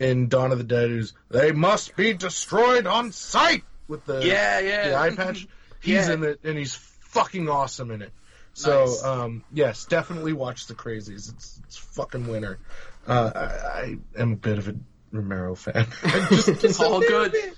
[0.00, 4.58] in Dawn of the Dead who's they must be destroyed on sight with the Yeah,
[4.60, 4.88] yeah.
[4.88, 5.46] the eye patch.
[5.82, 6.14] He's Yeah.
[6.14, 8.12] in it and he's fucking awesome in it.
[8.54, 9.04] So Nice.
[9.04, 11.28] um, yes, definitely watch the Crazies.
[11.30, 12.58] It's it's fucking winner.
[13.06, 14.74] Uh, I, I am a bit of a
[15.12, 15.86] Romero fan.
[16.30, 17.32] Just- just It's all good.
[17.32, 17.54] bit.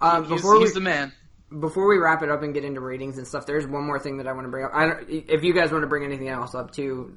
[0.00, 1.12] Um, He's, before he's we the man.
[1.60, 4.18] before we wrap it up and get into ratings and stuff, there's one more thing
[4.18, 4.70] that I want to bring up.
[4.74, 7.14] I don't, if you guys want to bring anything else up too,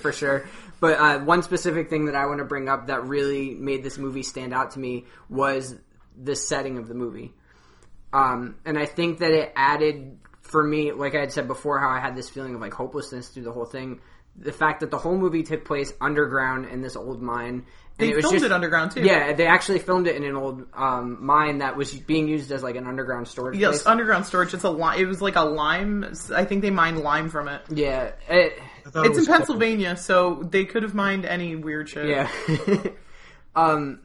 [0.00, 0.46] for sure.
[0.80, 3.98] But uh, one specific thing that I want to bring up that really made this
[3.98, 5.74] movie stand out to me was
[6.20, 7.32] the setting of the movie.
[8.12, 11.90] Um, and I think that it added for me, like I had said before, how
[11.90, 14.00] I had this feeling of like hopelessness through the whole thing.
[14.36, 17.66] The fact that the whole movie took place underground in this old mine.
[18.00, 19.02] And They it was filmed just, it underground, too.
[19.02, 22.62] Yeah, they actually filmed it in an old um, mine that was being used as
[22.62, 23.86] like an underground storage Yes, place.
[23.86, 24.54] underground storage.
[24.54, 25.00] It's a lime.
[25.00, 26.12] It was like a lime.
[26.32, 27.62] I think they mined lime from it.
[27.70, 29.36] Yeah, it, thought it It's in was coal.
[29.38, 32.06] Pennsylvania, so they could have mined any weird shit.
[32.08, 32.30] yeah.
[33.56, 34.00] um,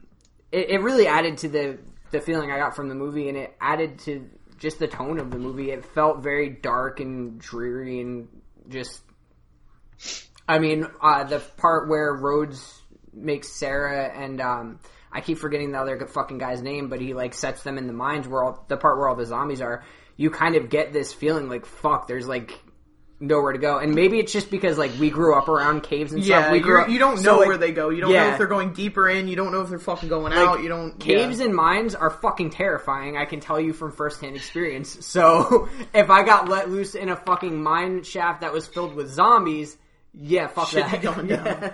[0.50, 1.78] it, it really added to the
[2.10, 4.28] the feeling I got from the movie, and it added to
[4.58, 5.70] just the tone of the movie.
[5.70, 8.28] It felt very dark and dreary, and
[8.68, 9.02] just.
[10.46, 12.82] I mean, uh, the part where Rhodes
[13.14, 14.78] makes Sarah and um,
[15.12, 17.92] I keep forgetting the other fucking guy's name, but he like sets them in the
[17.92, 19.84] mines where all the part where all the zombies are.
[20.16, 22.06] You kind of get this feeling like fuck.
[22.06, 22.58] There's like
[23.20, 26.24] nowhere to go, and maybe it's just because like we grew up around caves and
[26.24, 26.52] Yeah, stuff.
[26.52, 27.90] We grew up, you don't so, know like, where they go.
[27.90, 29.28] You don't know if they're going deeper in.
[29.28, 30.62] You don't know if they're fucking going Like, out.
[30.62, 30.98] You don't.
[30.98, 31.46] Caves yeah.
[31.46, 33.16] and mines are fucking terrifying.
[33.16, 34.98] I can tell you from firsthand experience.
[35.14, 39.08] So if I got let loose in a fucking mine shaft that was filled with
[39.10, 39.76] zombies,
[40.12, 40.92] yeah, fuck Shit that.
[41.00, 41.44] be going down.
[41.46, 41.70] Yeah.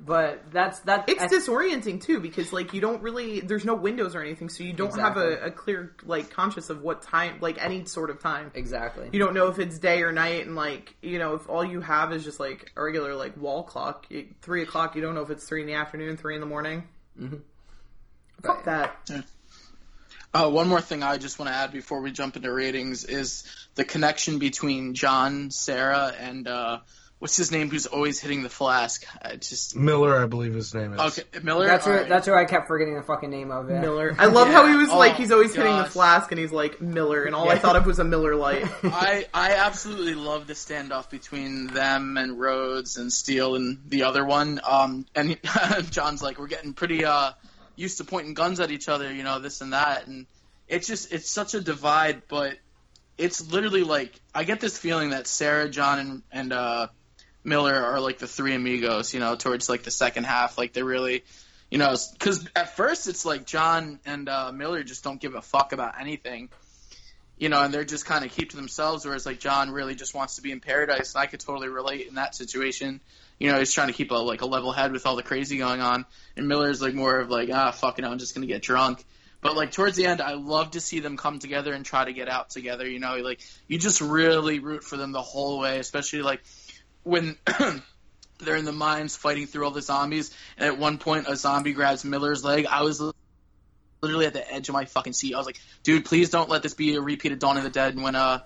[0.00, 1.08] But that's that.
[1.08, 4.62] It's I- disorienting too because like you don't really there's no windows or anything, so
[4.62, 5.22] you don't Exactly.
[5.32, 8.52] have a, a clear like conscious of what time like any sort of time.
[8.54, 9.08] exactly.
[9.12, 11.80] You don't know if it's day or night, and like you know if all you
[11.80, 14.94] have is just like a regular like wall clock, you, three o'clock.
[14.94, 16.84] You don't know if it's three in the afternoon, three in the morning.
[17.20, 17.36] Mm-hmm.
[18.44, 18.96] Fuck that.
[20.32, 23.44] Uh, one more thing I just want to add before we jump into ratings is
[23.74, 26.78] the connection between John, Sarah, and uh,
[27.18, 27.70] what's his name?
[27.70, 29.04] Who's always hitting the flask?
[29.22, 31.00] I just Miller, I believe his name is.
[31.18, 31.66] okay, Miller.
[31.66, 32.08] That's who, Alright.
[32.08, 33.68] that's who I kept forgetting the fucking name of.
[33.70, 33.80] Yeah.
[33.80, 34.14] Miller.
[34.18, 34.94] I love how he was Yeah.
[34.96, 37.76] like Oh, he's always hitting the flask, and he's like Miller, and all I thought
[37.76, 38.64] of was a Miller Lite.
[38.84, 44.24] I I absolutely love the standoff between them and Rhodes and Steele and the other
[44.24, 44.60] one.
[44.66, 45.38] Um, and he,
[45.90, 47.32] John's like, we're getting pretty uh
[47.76, 50.26] used to pointing guns at each other, you know, this and that, and
[50.66, 52.54] it's just it's such a divide, but
[53.16, 56.86] it's literally like I get this feeling that Sarah, John, and and uh,
[57.48, 60.84] Miller are like the three amigos, you know, towards like the second half, like they're
[60.84, 61.24] really.
[61.70, 65.42] You know, because at first it's like John and uh, Miller just don't give a
[65.42, 66.48] fuck about anything,
[67.36, 69.04] you know, and they're just kind of keep to themselves.
[69.04, 72.06] Whereas like John really just wants to be in paradise, and I could totally relate
[72.06, 73.00] in that situation.
[73.38, 75.58] You know, he's trying to keep a like a level head with all the crazy
[75.58, 76.06] going on,
[76.38, 79.04] and Miller's like more of like ah fuck it, I'm just gonna get drunk.
[79.40, 82.12] But like towards the end, I love to see them come together and try to
[82.12, 82.88] get out together.
[82.88, 86.42] You know, like you just really root for them the whole way, especially like
[87.08, 87.36] when.
[88.40, 91.72] They're in the mines fighting through all the zombies, and at one point a zombie
[91.72, 92.66] grabs Miller's leg.
[92.66, 93.02] I was
[94.00, 95.34] literally at the edge of my fucking seat.
[95.34, 97.70] I was like, dude, please don't let this be a repeat of Dawn of the
[97.70, 97.94] Dead.
[97.94, 98.42] And when uh,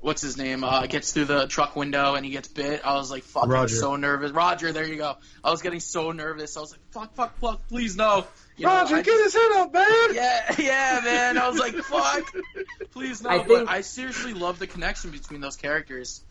[0.00, 3.10] what's his name uh gets through the truck window and he gets bit, I was
[3.10, 3.74] like, fucking Roger.
[3.74, 4.32] so nervous.
[4.32, 5.16] Roger, there you go.
[5.42, 6.56] I was getting so nervous.
[6.58, 8.26] I was like, fuck, fuck, fuck, please no.
[8.58, 10.14] You know, Roger, I get his head up, man!
[10.14, 11.38] yeah, yeah, man.
[11.38, 12.30] I was like, fuck,
[12.90, 13.30] please no.
[13.30, 16.22] I but think- I seriously love the connection between those characters.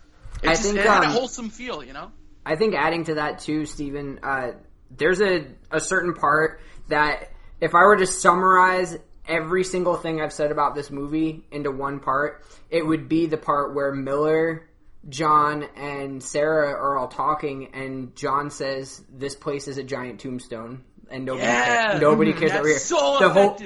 [0.43, 2.11] It I just, think, it had a um, wholesome feel, you know.
[2.45, 4.51] I think adding to that too, Stephen, uh,
[4.89, 7.29] there's a, a certain part that
[7.59, 11.99] if I were to summarize every single thing I've said about this movie into one
[11.99, 14.67] part, it would be the part where Miller,
[15.07, 20.83] John, and Sarah are all talking, and John says, "This place is a giant tombstone."
[21.09, 21.89] And nobody, Yeah!
[21.91, 22.01] cares.
[22.01, 22.79] nobody cares that That's we're here.
[22.79, 23.59] so the whole,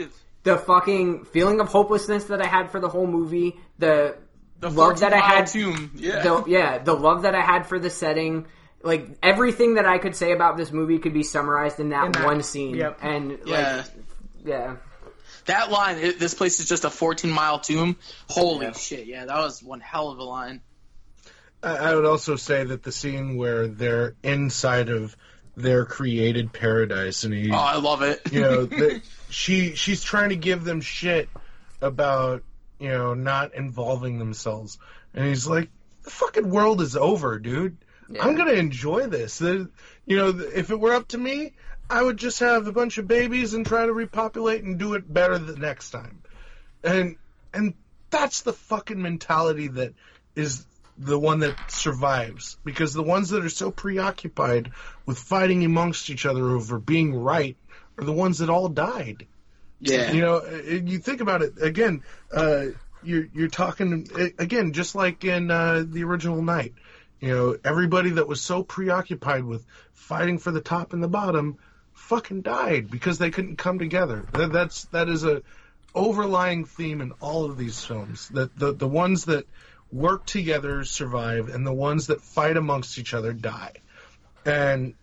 [0.43, 4.17] the fucking feeling of hopelessness that I had for the whole movie, the,
[4.59, 6.21] The love that I had, tomb, yeah.
[6.23, 8.45] the, yeah, the love that I had for the setting,
[8.83, 12.11] like everything that I could say about this movie could be summarized in that, In
[12.13, 12.75] that- one scene.
[12.75, 12.97] yep.
[13.01, 13.75] And Yeah.
[13.77, 13.85] like,
[14.45, 14.75] yeah,
[15.45, 17.97] That line, it, this place is just a 14 mile tomb.
[18.29, 20.61] Holy shit, yeah, that was one hell of a line.
[21.61, 25.15] I I would also say that the scene where they're inside of
[25.57, 28.21] their created paradise, and he, Oh, I love it.
[28.31, 31.29] you know, the, she she's trying to give them shit
[31.81, 32.43] about
[32.79, 34.77] you know not involving themselves,
[35.13, 35.69] and he's like,
[36.03, 37.77] "The fucking world is over, dude.
[38.19, 39.41] I'm gonna enjoy this.
[39.41, 39.69] You
[40.07, 41.53] know, if it were up to me,
[41.89, 45.11] I would just have a bunch of babies and try to repopulate and do it
[45.11, 46.21] better the next time."
[46.83, 47.15] And
[47.53, 47.73] and
[48.09, 49.93] that's the fucking mentality that
[50.35, 50.65] is
[50.97, 54.71] the one that survives because the ones that are so preoccupied
[55.05, 57.57] with fighting amongst each other over being right
[57.97, 59.27] are the ones that all died.
[59.79, 60.11] Yeah.
[60.11, 62.03] You know, you think about it again.
[62.31, 62.67] Uh,
[63.03, 64.07] you're you're talking
[64.39, 66.73] again, just like in uh, the original Night.
[67.19, 71.57] You know, everybody that was so preoccupied with fighting for the top and the bottom,
[71.93, 74.25] fucking died because they couldn't come together.
[74.33, 75.41] That, that's that is a
[75.93, 78.29] overlying theme in all of these films.
[78.29, 79.47] That the the ones that
[79.91, 83.73] work together survive, and the ones that fight amongst each other die.
[84.45, 84.95] And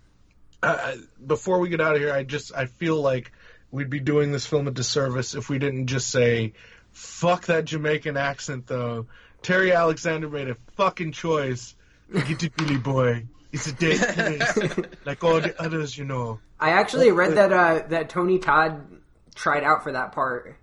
[0.63, 0.95] uh,
[1.25, 3.33] before we get out of here, I just I feel like
[3.73, 6.53] we'd be doing this film a disservice if we didn't just say,
[6.93, 9.07] "Fuck that Jamaican accent," though.
[9.43, 11.75] Terry Alexander made a fucking choice.
[12.13, 13.25] Get it, Billy boy.
[13.51, 16.39] It's a dead place, like all the others, you know.
[16.61, 18.87] I actually read that uh, that Tony Todd
[19.35, 20.57] tried out for that part.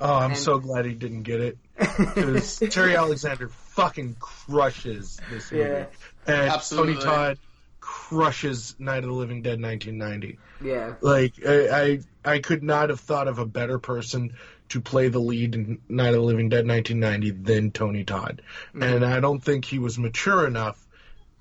[0.00, 1.58] Oh, I'm And- so glad he didn't get it.
[2.14, 5.64] Because Terry Alexander fucking crushes this movie.
[5.64, 5.86] Yeah.
[6.26, 6.94] And Absolutely.
[6.94, 7.38] Tony Todd
[7.84, 10.38] crushes Night of the Living Dead 1990.
[10.62, 14.36] Yeah, Like, I, I, I could not have thought of a better person
[14.70, 18.40] to play the lead in Night of the Living Dead 1990 than Tony Todd.
[18.72, 20.82] And I don't think he was mature enough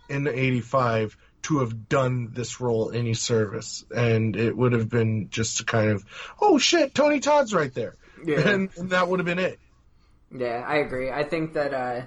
[0.10, 3.86] in 85 to have done this role any service.
[3.96, 6.04] And it would have been just a kind of,
[6.42, 7.96] oh shit, Tony Todd's right there.
[8.26, 8.40] Yeah.
[8.50, 9.60] And, and that would have been it.
[10.36, 11.10] yeah, I agree.
[11.10, 12.02] I think that uh,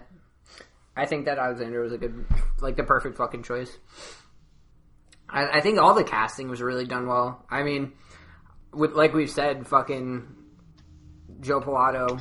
[0.96, 2.24] I think that Alexander was a good,
[2.60, 3.76] like the perfect fucking choice.
[5.28, 7.44] I, I think all the casting was really done well.
[7.50, 7.92] I mean,
[8.72, 10.26] with like we've said, fucking
[11.40, 12.20] Joe Pilato.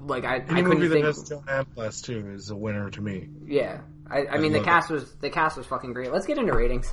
[0.00, 1.06] Like I, I Any movie couldn't that think.
[1.06, 3.28] has John Amplas too is a winner to me.
[3.46, 3.80] Yeah,
[4.10, 6.12] I, I mean the love cast was the cast was fucking great.
[6.12, 6.92] Let's get into ratings.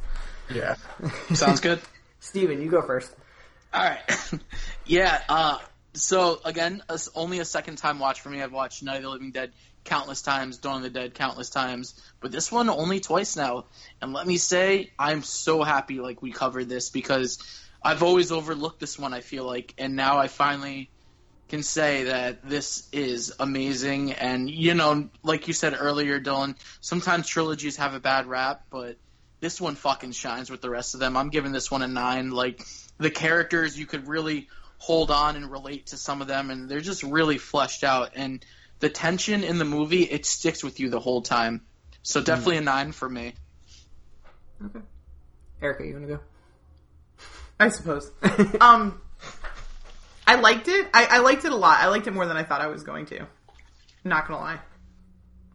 [0.54, 0.76] Yeah.
[1.34, 1.82] Sounds good.
[2.20, 3.14] Steven, you go first.
[3.74, 4.00] All right.
[4.86, 5.22] yeah.
[5.28, 5.58] Uh,
[5.94, 8.42] so again, it's only a second time watch for me.
[8.42, 9.52] I've watched Night of the Living Dead
[9.84, 13.66] countless times, Dawn of the Dead countless times, but this one only twice now.
[14.02, 17.40] And let me say, I'm so happy like we covered this because
[17.84, 19.14] I've always overlooked this one.
[19.14, 20.90] I feel like, and now I finally
[21.50, 24.14] can say that this is amazing.
[24.14, 28.98] And you know, like you said earlier, Dylan, sometimes trilogies have a bad rap, but
[29.42, 31.18] this one fucking shines with the rest of them.
[31.18, 32.30] I'm giving this one a nine.
[32.30, 32.66] Like
[33.00, 36.80] the characters, you could really hold on and relate to some of them, and they're
[36.80, 38.12] just really fleshed out.
[38.16, 38.46] And
[38.82, 41.62] the tension in the movie, it sticks with you the whole time.
[42.04, 43.34] So definitely a nine for me.
[44.66, 44.80] Okay.
[45.62, 46.20] Erica, you want to go?
[47.60, 48.12] I suppose.
[48.60, 49.00] um,
[50.26, 50.88] I liked it.
[50.94, 51.80] I, I liked it a lot.
[51.80, 53.28] I liked it more than I thought I was going to.
[54.04, 54.60] Not gonna lie.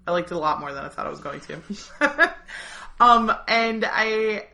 [0.06, 2.34] I liked it a lot more than I thought I was going to.
[3.00, 4.46] um, and I,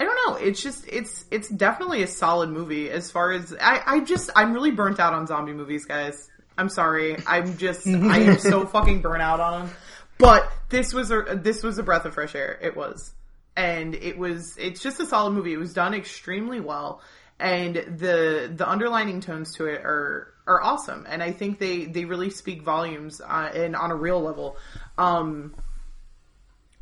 [0.00, 0.36] I don't know.
[0.36, 4.54] It's just it's it's definitely a solid movie as far as I I just I'm
[4.54, 6.30] really burnt out on zombie movies, guys.
[6.56, 7.16] I'm sorry.
[7.26, 9.76] I'm just I am so fucking burnt out on them.
[10.18, 12.58] But this was a this was a breath of fresh air.
[12.62, 13.12] It was,
[13.56, 15.52] and it was it's just a solid movie.
[15.52, 17.02] It was done extremely well,
[17.38, 21.06] and the the underlining tones to it are are awesome.
[21.08, 24.56] And I think they they really speak volumes uh, and on a real level.
[24.96, 25.54] Um,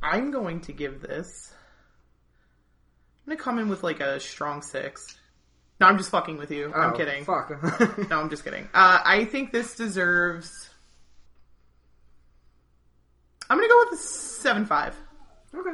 [0.02, 1.52] I'm going to give this.
[3.24, 5.16] I'm gonna come in with like a strong six.
[5.82, 6.72] No, I'm just fucking with you.
[6.72, 7.24] I'm Oh, kidding.
[7.24, 7.50] Fuck.
[8.08, 8.68] No, I'm just kidding.
[8.72, 10.70] Uh, I think this deserves.
[13.50, 14.96] I'm gonna go with a seven five.
[15.54, 15.72] okay.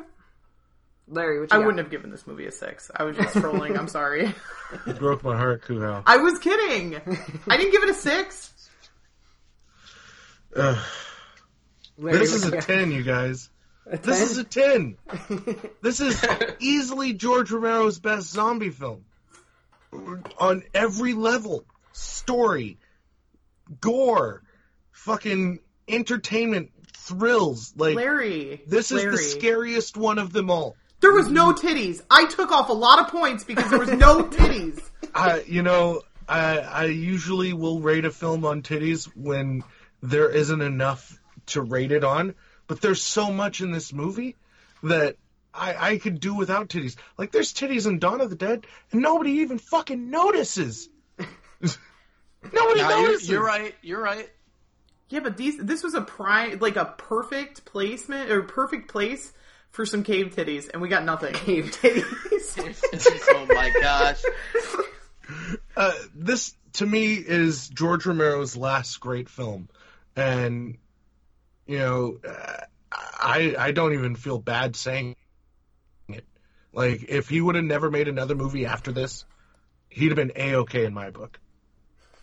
[1.11, 1.67] Larry, what you I got?
[1.67, 2.91] wouldn't have given this movie a six.
[2.95, 3.79] I was just trolling.
[3.79, 4.35] I'm sorry.
[4.87, 6.03] You broke my heart, Kuhal.
[6.07, 6.97] I was kidding.
[7.49, 8.53] I didn't give it a six.
[10.57, 10.77] Ugh.
[11.99, 12.63] Larry, This is a got?
[12.63, 13.49] 10, you guys.
[14.03, 14.97] This is a 10.
[15.83, 16.23] This is
[16.61, 19.05] easily George Romero's best zombie film.
[20.39, 21.65] On every level.
[21.93, 22.79] Story,
[23.81, 24.43] gore,
[24.93, 27.73] fucking entertainment, thrills.
[27.77, 29.13] Like Larry, this is Larry.
[29.13, 30.77] the scariest one of them all.
[31.01, 32.03] There was no titties.
[32.11, 34.81] I took off a lot of points because there was no titties.
[35.15, 39.63] I, you know, I, I usually will rate a film on titties when
[40.03, 42.35] there isn't enough to rate it on,
[42.67, 44.37] but there's so much in this movie
[44.83, 45.17] that
[45.59, 46.97] I, I could do without titties.
[47.17, 50.89] Like, there's titties in Dawn of the Dead, and nobody even fucking notices.
[51.19, 53.29] nobody Nah, you're, notices.
[53.29, 53.75] you're right.
[53.83, 54.29] You're right.
[55.11, 59.33] Yeah, but these this was a prime like a perfect placement or perfect place
[59.71, 61.33] for some cave titties, and we got nothing.
[61.35, 63.25] Cave titties.
[63.31, 64.23] oh my gosh.
[65.77, 69.69] uh, this to me is George Romero's last great film,
[70.15, 70.77] and
[71.67, 75.18] you know, uh, I I don't even feel bad saying it.
[76.79, 79.25] Like if he would have never made another movie after this,
[79.89, 81.41] he'd have been a okay in my book.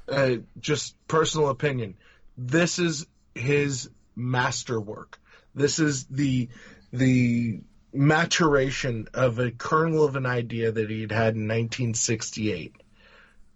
[0.08, 1.97] Uh, just personal opinion.
[2.38, 5.20] This is his masterwork.
[5.53, 6.47] This is the
[6.93, 7.60] the
[7.91, 12.78] maturation of a kernel of an idea that he'd had in 1968.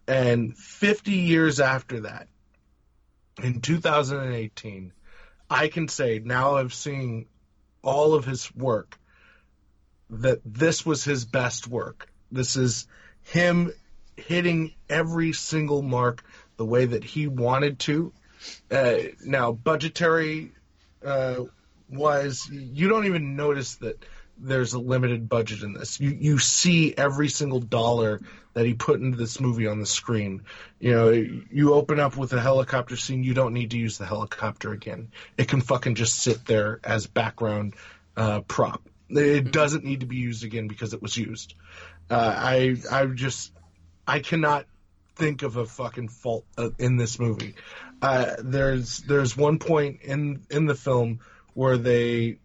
[0.05, 2.27] And 50 years after that,
[3.41, 4.91] in 2018,
[5.49, 7.27] I can say now I've seen
[7.81, 8.98] all of his work
[10.09, 12.11] that this was his best work.
[12.31, 12.87] This is
[13.23, 13.71] him
[14.15, 16.23] hitting every single mark
[16.57, 18.11] the way that he wanted to.
[18.71, 18.95] Uh,
[19.25, 20.51] now, budgetary
[21.05, 21.43] uh,
[21.89, 24.03] wise, you don't even notice that
[24.37, 25.99] there's a limited budget in this.
[25.99, 28.21] You you see every single dollar
[28.53, 30.43] that he put into this movie on the screen.
[30.79, 34.05] You know, you open up with a helicopter scene, you don't need to use the
[34.05, 35.11] helicopter again.
[35.37, 37.75] It can fucking just sit there as background
[38.15, 38.88] uh, prop.
[39.09, 41.55] It doesn't need to be used again because it was used.
[42.09, 43.51] Uh, I I just
[44.07, 44.65] I cannot
[45.15, 47.55] think of a fucking fault uh, in this movie.
[48.01, 51.19] Uh, there's there's one point in in the film
[51.53, 52.39] where they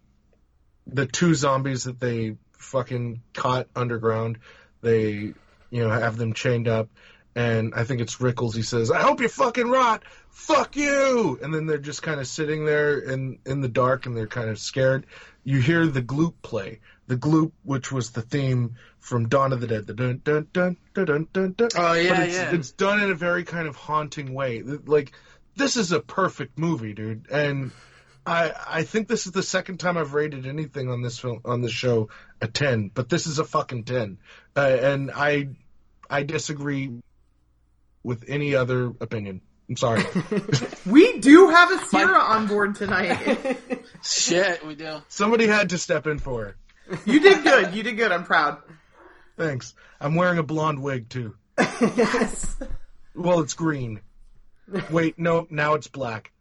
[0.87, 4.39] the two zombies that they fucking caught underground,
[4.83, 5.33] they
[5.71, 6.89] you know have them chained up,
[7.35, 8.55] and I think it's Rickles.
[8.55, 12.27] He says, "I hope you fucking rot, fuck you," and then they're just kind of
[12.27, 15.07] sitting there in in the dark and they're kind of scared.
[15.45, 19.67] You hear the gloop play, the gloop, which was the theme from Dawn of the
[19.67, 21.53] Dead, the dun dun dun dun dun dun.
[21.53, 21.69] dun.
[21.77, 22.55] Oh, yeah, but it's, yeah.
[22.55, 24.63] it's done in a very kind of haunting way.
[24.63, 25.13] Like
[25.57, 27.71] this is a perfect movie, dude, and.
[28.27, 31.61] I I think this is the second time I've rated anything on this film on
[31.61, 32.09] this show
[32.41, 34.17] a ten, but this is a fucking ten,
[34.57, 35.49] uh, and I
[36.09, 37.03] I disagree
[38.03, 39.43] with any other opinion.
[39.69, 40.05] I'm sorry.
[40.87, 43.59] We do have a Sierra on board tonight.
[44.03, 45.01] Shit, we do.
[45.09, 46.99] Somebody had to step in for her.
[47.07, 47.75] you did good.
[47.75, 48.13] You did good.
[48.13, 48.59] I'm proud.
[49.39, 49.73] Thanks.
[49.99, 51.35] I'm wearing a blonde wig too.
[51.59, 52.57] yes.
[53.15, 54.01] Well, it's green.
[54.91, 56.33] Wait, no, now it's black.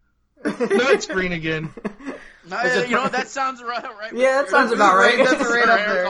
[0.43, 1.74] No, it's green again.
[2.45, 3.82] No, you know that sounds right.
[3.82, 5.17] right Yeah, that sounds about right.
[5.17, 6.05] That's right up Hair there.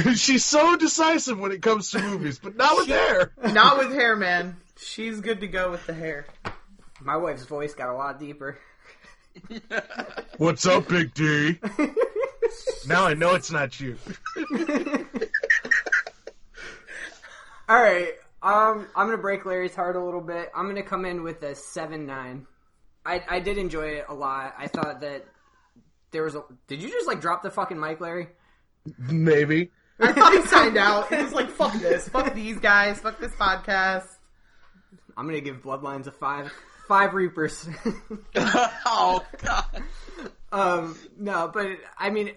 [0.00, 0.14] color.
[0.14, 3.32] She's so decisive when it comes to movies, but not with hair.
[3.52, 4.56] Not with hair, man.
[4.82, 6.26] She's good to go with the hair.
[7.00, 8.58] My wife's voice got a lot deeper.
[10.38, 11.58] What's up, Big D?
[12.86, 13.98] now I know it's not you.
[17.68, 18.14] All right.
[18.42, 20.50] Um, I'm gonna break Larry's heart a little bit.
[20.54, 22.46] I'm gonna come in with a seven nine.
[23.04, 24.54] I I did enjoy it a lot.
[24.58, 25.26] I thought that
[26.10, 26.42] there was a.
[26.68, 28.28] Did you just like drop the fucking mic, Larry?
[28.98, 29.70] Maybe.
[30.00, 31.12] I thought he signed out.
[31.12, 32.08] He was like, fuck this.
[32.08, 32.98] Fuck these guys.
[33.00, 34.06] Fuck this podcast.
[35.16, 36.52] I'm gonna give Bloodlines a five.
[36.88, 37.68] Five Reapers.
[38.36, 39.82] oh god.
[40.50, 42.32] um, no, but I mean,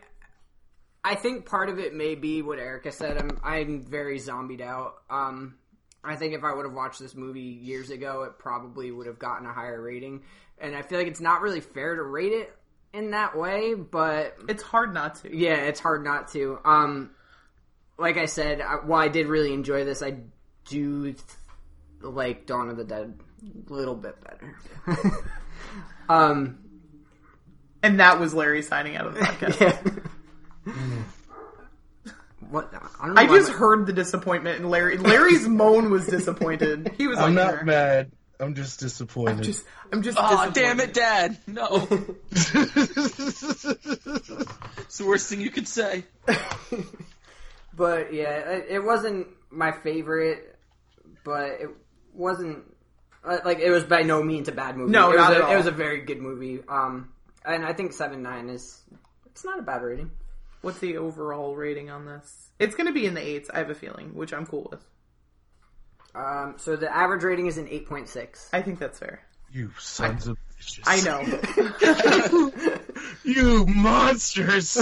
[1.04, 3.18] I think part of it may be what Erica said.
[3.18, 4.96] I'm I'm very zombied out.
[5.10, 5.56] Um,
[6.04, 9.18] I think if I would have watched this movie years ago, it probably would have
[9.20, 10.22] gotten a higher rating.
[10.60, 12.54] And I feel like it's not really fair to rate it
[12.94, 15.36] in that way, but It's hard not to.
[15.36, 16.60] yeah, it's hard not to.
[16.64, 17.12] Um,
[17.98, 20.18] like I said, I, while I did really enjoy this, I
[20.66, 21.18] do th-
[22.04, 23.18] like Dawn of the Dead
[23.70, 24.56] a little bit better.
[26.10, 26.60] um,
[27.82, 30.04] And that was Larry signing out of the podcast.
[30.66, 30.74] yeah.
[32.50, 32.72] What?
[33.00, 34.98] I, don't know I why just my- heard the disappointment in Larry.
[34.98, 36.92] Larry's moan was disappointed.
[36.98, 38.12] He was I'm like, not "Nah." mad.
[38.40, 39.38] I'm just disappointed.
[39.38, 40.18] I'm just, I'm just.
[40.20, 40.54] Oh disappointed.
[40.54, 41.38] damn it, Dad!
[41.48, 41.88] No,
[42.32, 42.52] it's
[44.98, 46.04] the worst thing you could say.
[47.76, 50.58] But yeah, it, it wasn't my favorite,
[51.24, 51.70] but it
[52.14, 52.64] wasn't
[53.24, 54.92] uh, like it was by no means a bad movie.
[54.92, 55.52] No, it was not a, at all.
[55.52, 56.62] It was a very good movie.
[56.68, 57.10] Um,
[57.46, 58.82] and I think seven nine is
[59.28, 60.12] it's not a bad rating.
[60.62, 62.50] What's the overall rating on this?
[62.60, 63.50] It's going to be in the eights.
[63.54, 64.86] I have a feeling, which I'm cool with.
[66.16, 68.50] Um, so the average rating is an 8.6.
[68.54, 69.26] I think that's fair.
[69.52, 70.84] You sons of bitches.
[70.86, 72.80] I know.
[73.24, 74.76] You monsters.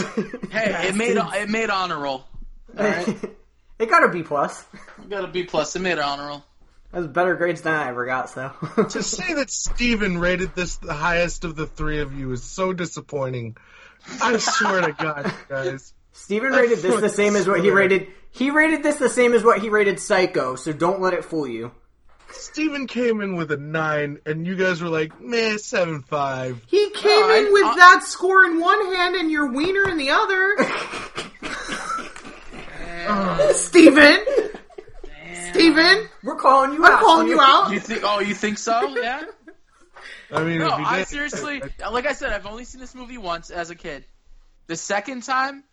[0.51, 2.25] Hey, it made it made honor roll.
[2.77, 4.65] it got a B plus.
[5.01, 5.75] You got a B plus.
[5.75, 6.43] It made honor roll.
[6.91, 8.29] That's better grades than I ever got.
[8.29, 8.51] So
[8.89, 12.73] to say that Steven rated this the highest of the three of you is so
[12.73, 13.55] disappointing.
[14.21, 15.93] I swear to God, guys.
[16.11, 18.07] Steven rated this the same as what he rated.
[18.31, 20.55] He rated this the same as what he rated Psycho.
[20.55, 21.71] So don't let it fool you.
[22.31, 26.61] Steven came in with a nine, and you guys were like, meh, seven five.
[26.67, 29.97] He came I- in with I- that score in one hand and your wiener in
[29.97, 30.57] the other.
[33.53, 34.17] Steven!
[35.53, 36.09] Steven!
[36.23, 36.99] We're calling you I'm out.
[36.99, 37.71] calling you out.
[37.71, 38.01] You think?
[38.03, 38.95] Oh, you think so?
[39.01, 39.23] Yeah.
[40.33, 43.49] I mean, No, I did- seriously, like I said, I've only seen this movie once
[43.49, 44.05] as a kid.
[44.67, 45.63] The second time,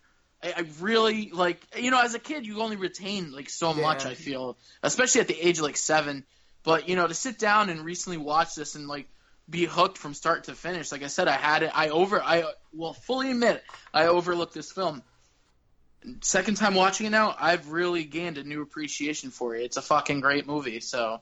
[0.43, 1.61] I, I really like.
[1.77, 4.05] You know, as a kid, you only retain like so much.
[4.05, 6.25] I feel, especially at the age of like seven.
[6.63, 9.07] But you know, to sit down and recently watch this and like
[9.49, 10.91] be hooked from start to finish.
[10.91, 11.71] Like I said, I had it.
[11.73, 12.21] I over.
[12.21, 13.63] I will fully admit
[13.93, 15.01] I overlooked this film.
[16.21, 19.63] Second time watching it now, I've really gained a new appreciation for it.
[19.63, 20.79] It's a fucking great movie.
[20.79, 21.19] So,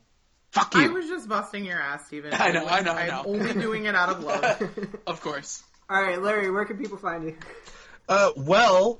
[0.52, 0.82] fuck you.
[0.82, 2.32] I was just busting your ass, Steven.
[2.38, 3.24] I know, I know, I I'm know.
[3.26, 4.98] only doing it out of love.
[5.08, 5.64] Of course.
[5.90, 7.38] All right, Larry, where can people find you?
[8.10, 9.00] Uh, well,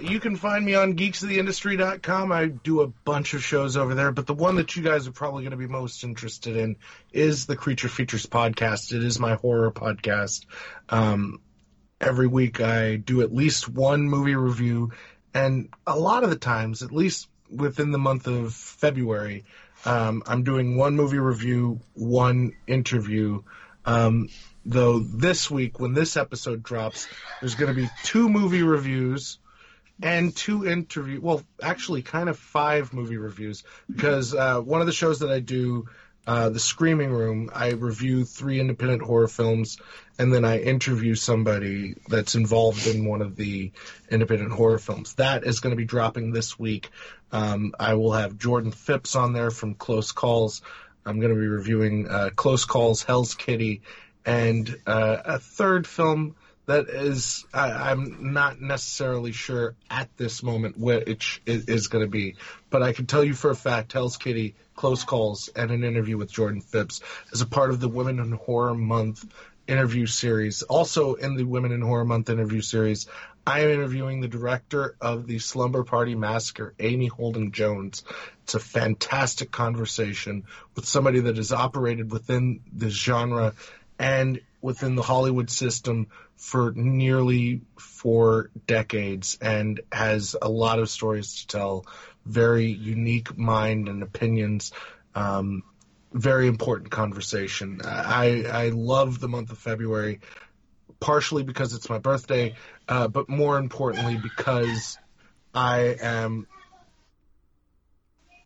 [0.00, 2.32] you can find me on geeksoftheindustry.com.
[2.32, 5.12] I do a bunch of shows over there, but the one that you guys are
[5.12, 6.76] probably going to be most interested in
[7.12, 8.92] is the Creature Features podcast.
[8.92, 10.46] It is my horror podcast.
[10.88, 11.40] Um,
[12.00, 14.92] every week I do at least one movie review,
[15.34, 19.44] and a lot of the times, at least within the month of February,
[19.84, 23.42] um, I'm doing one movie review, one interview.
[23.84, 24.28] Um,
[24.66, 27.06] though this week, when this episode drops,
[27.40, 29.38] there's going to be two movie reviews
[30.02, 31.20] and two interview.
[31.20, 35.40] Well, actually, kind of five movie reviews because uh, one of the shows that I
[35.40, 35.88] do,
[36.28, 39.78] uh, the Screaming Room, I review three independent horror films,
[40.18, 43.72] and then I interview somebody that's involved in one of the
[44.10, 45.14] independent horror films.
[45.14, 46.90] That is going to be dropping this week.
[47.32, 50.60] Um, I will have Jordan Phipps on there from Close Calls.
[51.06, 53.80] I'm going to be reviewing uh, Close Calls, Hell's Kitty,
[54.26, 56.36] and uh, a third film
[56.68, 62.10] that is I, I'm not necessarily sure at this moment which it is going to
[62.10, 62.36] be,
[62.68, 66.18] but I can tell you for a fact, Hell's Kitty, Close Calls, and an interview
[66.18, 67.00] with Jordan Phipps
[67.32, 69.24] as a part of the Women in Horror Month
[69.66, 70.62] interview series.
[70.62, 73.06] Also in the Women in Horror Month interview series,
[73.46, 78.04] I am interviewing the director of the Slumber Party Massacre, Amy Holden Jones.
[78.42, 80.44] It's a fantastic conversation
[80.74, 83.54] with somebody that has operated within this genre
[83.98, 91.40] and within the Hollywood system for nearly four decades and has a lot of stories
[91.40, 91.86] to tell.
[92.24, 94.72] Very unique mind and opinions.
[95.14, 95.62] Um,
[96.12, 97.80] very important conversation.
[97.84, 100.20] I, I love the month of February,
[101.00, 102.54] partially because it's my birthday,
[102.88, 104.98] uh, but more importantly because
[105.54, 106.46] I am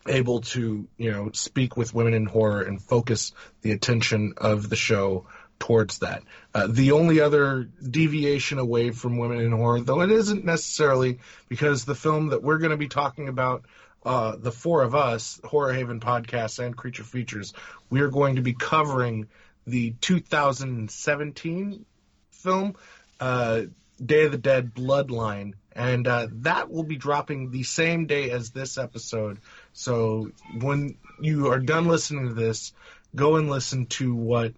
[0.07, 4.76] able to, you know, speak with women in horror and focus the attention of the
[4.76, 5.26] show
[5.62, 6.24] towards that.
[6.52, 11.84] Uh, the only other deviation away from women in horror, though it isn't necessarily because
[11.84, 13.64] the film that we're going to be talking about,
[14.04, 17.52] uh, the four of us, Horror Haven Podcast and Creature Features,
[17.90, 19.28] we are going to be covering
[19.64, 21.84] the 2017
[22.32, 22.74] film,
[23.20, 23.60] uh,
[24.04, 25.52] Day of the Dead Bloodline.
[25.76, 29.38] And uh, that will be dropping the same day as this episode.
[29.74, 32.72] So when you are done listening to this,
[33.14, 34.54] go and listen to what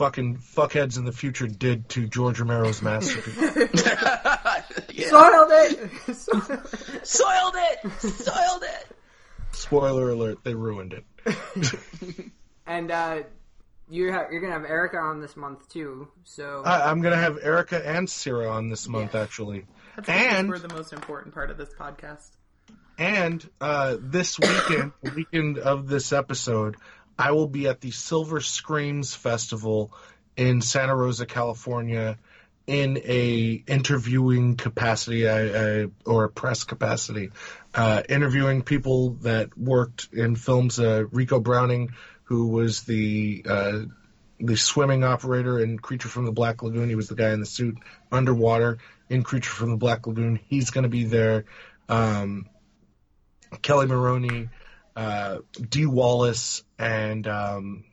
[0.00, 3.36] fucking fuckheads in the future did to George Romero's masterpiece.
[5.10, 5.90] Soiled it.
[6.16, 8.00] Soiled it.
[8.00, 8.96] Soiled it.
[9.52, 11.04] Spoiler alert: they ruined it.
[12.66, 13.24] and uh,
[13.90, 16.08] you're ha- you're gonna have Erica on this month too.
[16.24, 20.58] So I, I'm gonna have Erica and Sarah on this month, actually, That's and we're
[20.60, 22.30] the most important part of this podcast.
[22.96, 26.76] And uh, this weekend, weekend of this episode,
[27.20, 29.92] I will be at the Silver Screams Festival
[30.38, 32.16] in Santa Rosa, California,
[32.66, 37.30] in a interviewing capacity I, I, or a press capacity,
[37.74, 40.80] uh, interviewing people that worked in films.
[40.80, 41.90] Uh, Ricou Browning,
[42.24, 43.80] who was the uh,
[44.38, 46.88] the swimming operator in Creature from the Black Lagoon.
[46.88, 47.76] He was the guy in the suit
[48.10, 48.78] underwater
[49.10, 50.40] in Creature from the Black Lagoon.
[50.48, 51.44] He's going to be there.
[51.86, 52.48] Um,
[53.52, 54.48] Kelli Maroney,
[55.00, 55.38] uh,
[55.70, 57.84] Dee Wallace, and um,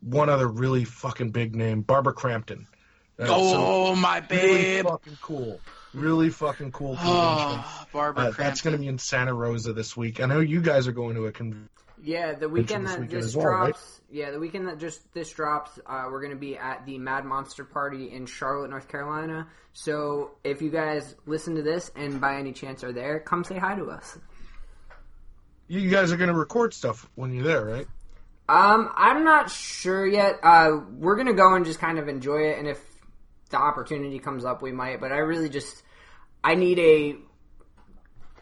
[0.00, 2.66] one other really fucking big name, Barbara Crampton.
[3.18, 5.60] Uh, oh, so my really fucking cool.
[5.92, 7.60] really fucking cool convention.
[7.62, 10.20] Oh, Barbara Uh, that's going to be in Santa Rosa this week.
[10.20, 11.68] I know you guys are going to a convention.
[12.02, 13.64] Yeah, the weekend that weekend this as well, right?
[13.72, 14.00] drops.
[14.10, 17.64] Yeah, the weekend that just this drops, uh, we're gonna be at the Mad Monster
[17.64, 19.48] Party in Charlotte, North Carolina.
[19.72, 23.58] So if you guys listen to this and by any chance are there, come say
[23.58, 24.18] hi to us.
[25.68, 27.86] You guys are going to record stuff when you're there, right?
[28.48, 30.38] Um, I'm not sure yet.
[30.42, 32.80] Uh, we're gonna go and just kind of enjoy it, and if
[33.50, 35.00] the opportunity comes up, we might.
[35.00, 35.82] But I really just,
[36.44, 37.16] I need a,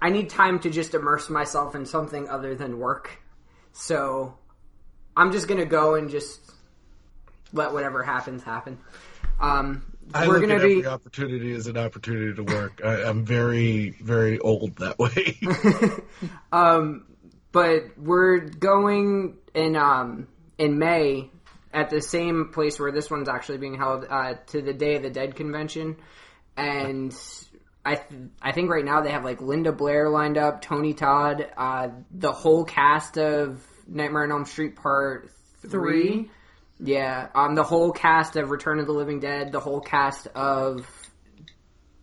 [0.02, 3.22] I need time to just immerse myself in something other than work.
[3.72, 4.36] So,
[5.16, 6.52] I'm just gonna go and just
[7.54, 8.76] let whatever happens happen.
[9.40, 10.72] Um, I we're look gonna at be.
[10.72, 12.82] every opportunity as an opportunity to work.
[12.84, 15.38] I, I'm very, very old that way.
[16.52, 17.06] Um,
[17.54, 20.26] but we're going in um
[20.58, 21.30] in May
[21.72, 25.02] at the same place where this one's actually being held uh, to the Day of
[25.02, 25.96] the Dead convention,
[26.56, 27.16] and
[27.84, 31.48] I th- I think right now they have like Linda Blair lined up, Tony Todd,
[31.56, 35.30] uh, the whole cast of Nightmare on Elm Street Part
[35.60, 35.70] Three.
[35.70, 36.30] Three.
[36.80, 40.90] Yeah, um, the whole cast of Return of the Living Dead, the whole cast of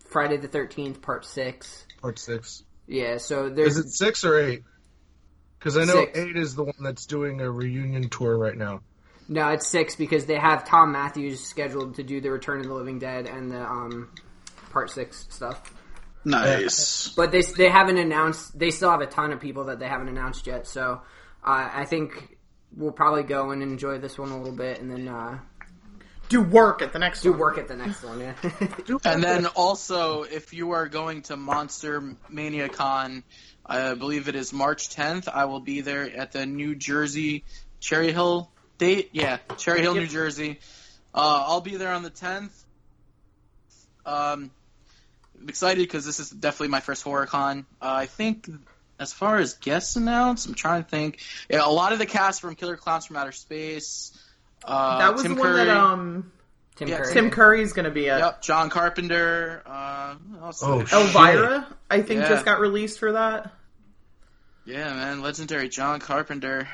[0.08, 1.86] Friday the Thirteenth Part Six.
[2.00, 2.62] Part six.
[2.86, 4.62] Yeah, so there's Is it six or eight?
[5.62, 6.18] Because I know Six.
[6.18, 8.80] eight is the one that's doing a reunion tour right now.
[9.28, 12.74] No, it's six because they have Thom Mathews scheduled to do the Return of the
[12.74, 14.10] Living Dead and the um,
[14.72, 15.72] Part Six stuff.
[16.24, 17.08] Nice.
[17.16, 18.58] But they they haven't announced.
[18.58, 20.66] They still have a ton of people that they haven't announced yet.
[20.66, 21.00] So
[21.44, 22.36] uh, I think
[22.76, 25.38] we'll probably go and enjoy this one a little bit, and then uh,
[26.28, 27.40] Do work at the next do one.
[27.40, 28.20] work at the next one.
[28.20, 28.34] Yeah.
[29.04, 33.24] And then also, if you are going to Monster Mania Con,
[33.64, 37.44] I believe it is March 10th, I will be there at the New Jersey
[37.80, 39.10] Cherry Hill date.
[39.12, 40.58] Yeah, Cherry Hill, New Jersey.
[41.14, 42.50] Uh, I'll be there on the 10th.
[44.04, 44.50] Um,
[45.40, 47.66] I'm excited because this is definitely my first horror con.
[47.80, 48.48] Uh, I think
[48.98, 51.20] as far as guests announced, I'm trying to think.
[51.48, 54.16] Yeah, a lot of the cast from Killer Clowns from Outer Space.
[54.64, 55.64] Uh, that was Tim the one Curry.
[55.66, 56.32] that um
[56.82, 57.12] Tim Yeah, Curry.
[57.14, 58.18] Tim Curry's gonna be at.
[58.20, 59.62] Yep, John Carpenter.
[59.64, 60.62] Uh, who else?
[60.62, 62.28] Oh, Elvira, I think, Yeah.
[62.28, 63.52] just got released for that.
[64.64, 66.68] Yeah, man, legendary John Carpenter.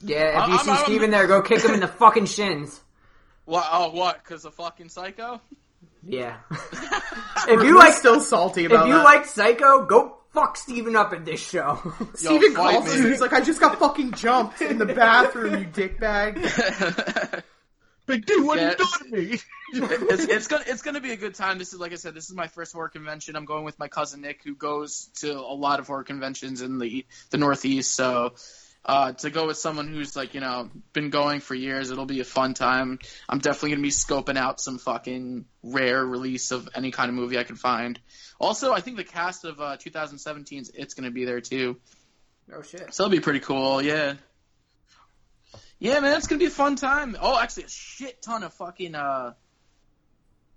[0.00, 2.80] yeah, if you I'm- see I'm- Steven there, go kick him in the fucking shins.
[3.44, 3.66] What?
[3.70, 4.22] Oh, what?
[4.24, 5.40] Because of fucking Psycho?
[6.06, 6.36] Yeah.
[7.48, 9.04] if you like, still salty if you that.
[9.04, 11.78] like Psycho, go fuck Steven up at this show.
[12.14, 13.08] Steven calls me.
[13.08, 17.42] he's like, I just got fucking jumped in the bathroom, you dickbag.
[18.06, 18.68] Big dude, what Yeah.
[18.68, 19.38] are you doing to me?
[19.72, 21.58] it's, it's gonna it's gonna be a good time.
[21.58, 23.34] This is like I said, this is my first horror convention.
[23.34, 26.78] I'm going with my cousin Nick, who goes to a lot of horror conventions in
[26.78, 27.92] the the Northeast.
[27.94, 28.34] So
[28.84, 32.20] uh, to go with someone who's like you know been going for years, it'll be
[32.20, 32.98] a fun time.
[33.28, 37.38] I'm definitely gonna be scoping out some fucking rare release of any kind of movie
[37.38, 37.98] I can find.
[38.38, 41.80] Also, I think the cast of uh, 2017's It's gonna be there too.
[42.54, 42.92] oh shit.
[42.94, 44.14] So it'll be pretty cool, yeah.
[45.78, 47.16] Yeah, man, it's gonna be a fun time.
[47.20, 48.94] Oh, actually, a shit ton of fucking.
[48.94, 49.34] uh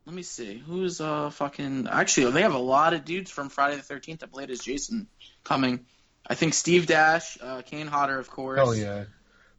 [0.06, 1.88] Let me see, who's uh fucking.
[1.90, 5.08] Actually, they have a lot of dudes from Friday the Thirteenth that played as Jason
[5.44, 5.86] coming.
[6.26, 8.58] I think Steve Dash, uh, Kane Hodder, of course.
[8.58, 9.06] Hell yeah.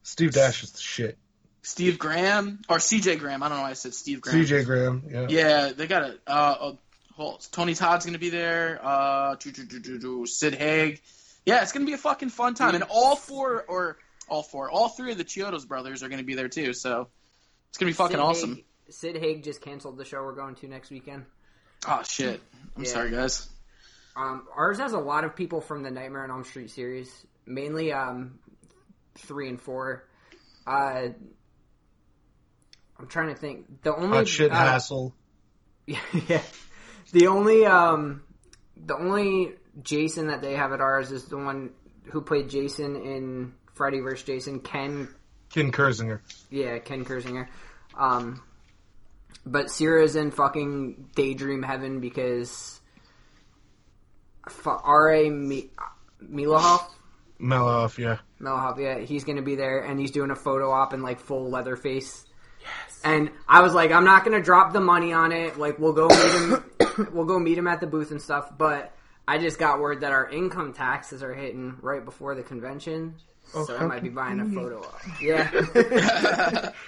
[0.02, 1.18] Steve Dash is the shit.
[1.62, 3.16] Steve Graham or C.J.
[3.16, 3.42] Graham.
[3.42, 4.42] I don't know why I said Steve Graham.
[4.42, 5.26] CJ Graham, yeah.
[5.28, 6.18] Yeah, they got a.
[6.26, 6.72] Uh,
[7.14, 8.80] hold- Tony Todd's gonna be there.
[8.82, 11.02] Uh, Sid Haig.
[11.44, 13.96] Yeah, it's gonna be a fucking fun time, and all four or
[14.28, 16.72] all four, all three of the Chiodos brothers are gonna be there too.
[16.72, 17.08] So
[17.68, 18.54] it's gonna be fucking Sid awesome.
[18.56, 21.24] Haig, Sid Haig just canceled the show we're going to next weekend.
[21.86, 22.40] Oh shit!
[22.76, 22.90] I'm Yeah.
[22.90, 23.48] sorry, guys.
[24.16, 27.08] Um, ours has a lot of people from the Nightmare on Elm Street series,
[27.46, 28.40] mainly um,
[29.16, 30.04] three and four.
[30.66, 31.08] Uh,
[32.98, 33.82] I'm trying to think.
[33.82, 35.14] The only Hot shit uh, hassle.
[35.86, 36.42] yeah,
[37.12, 38.22] the only um,
[38.76, 39.52] the only
[39.82, 41.70] Jason that they have at ours is the one
[42.06, 44.26] who played Jason in Freddy vs.
[44.26, 45.08] Jason, Ken.
[45.50, 46.20] Ken Kirzinger.
[46.50, 47.46] Yeah, Ken Kirzinger.
[47.96, 48.42] Um,
[49.46, 52.80] but Sierra's in fucking daydream heaven because
[54.46, 55.30] F- R.A.
[55.30, 55.70] Mi-
[56.22, 56.90] Milahoff,
[57.40, 58.18] Meloff, yeah.
[58.40, 61.48] Milahoff, yeah, he's gonna be there and he's doing a photo op in like full
[61.48, 62.26] leather face.
[62.60, 63.00] Yes.
[63.04, 65.58] And I was like, I'm not gonna drop the money on it.
[65.58, 67.10] Like, we'll go meet him.
[67.12, 68.50] we'll go meet him at the booth and stuff.
[68.58, 68.92] But
[69.26, 73.14] I just got word that our income taxes are hitting right before the convention,
[73.54, 75.00] Oh, so I might be buying a photo op.
[75.20, 76.70] Yeah.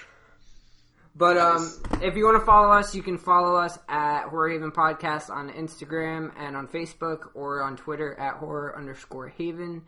[1.16, 4.70] But um, if you want to follow us, you can follow us at Horror Haven
[4.70, 9.82] Podcast on Instagram and on Facebook or on Twitter at horror underscore haven.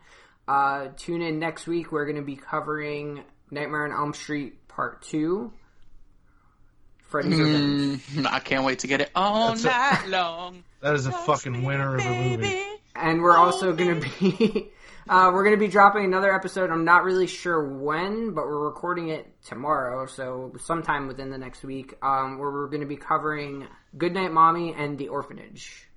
[0.47, 1.91] Uh, tune in next week.
[1.91, 5.51] We're going to be covering Nightmare on Elm Street Part 2
[7.07, 8.05] Freddy's Revenge.
[8.07, 10.63] Mm, I can't wait to get it all That's a- night long.
[10.81, 12.61] That is a fucking winner of a movie.
[12.93, 14.69] And we're also going to be
[15.07, 16.69] uh, we're going to be dropping another episode.
[16.69, 21.63] I'm not really sure when, but we're recording it tomorrow, so sometime within the next
[21.63, 21.93] week.
[22.01, 25.87] Um, where we're going to be covering Goodnight Mommy and The Orphanage.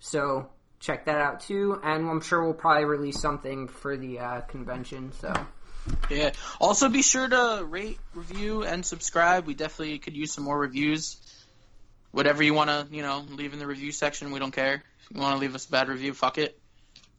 [0.00, 0.50] So
[0.80, 5.12] check that out too, and I'm sure we'll probably release something for the uh, convention.
[5.12, 5.32] So
[6.10, 6.32] Yeah.
[6.60, 9.46] Also, be sure to rate, review, and subscribe.
[9.46, 11.16] We definitely could use some more reviews.
[12.10, 14.82] Whatever you want to, you know, leave in the review section, we don't care.
[15.04, 16.58] If you want to leave us a bad review, fuck it.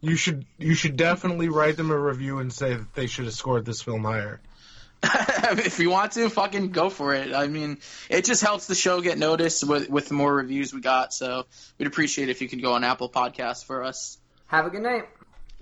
[0.04, 3.34] You should you should definitely write them a review and say that they should have
[3.34, 4.42] scored this film higher.
[5.04, 7.34] if you want to, fucking go for it.
[7.34, 7.78] I mean,
[8.10, 11.14] it just helps the show get noticed with with the more reviews we got.
[11.14, 11.46] So
[11.78, 14.18] we'd appreciate if you could go on Apple Podcasts for us.
[14.48, 15.06] have a good night.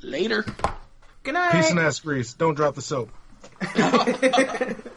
[0.02, 0.44] Later.
[1.22, 1.52] Good night.
[1.52, 2.34] Peace and ass grease.
[2.34, 3.12] Don't drop the soap.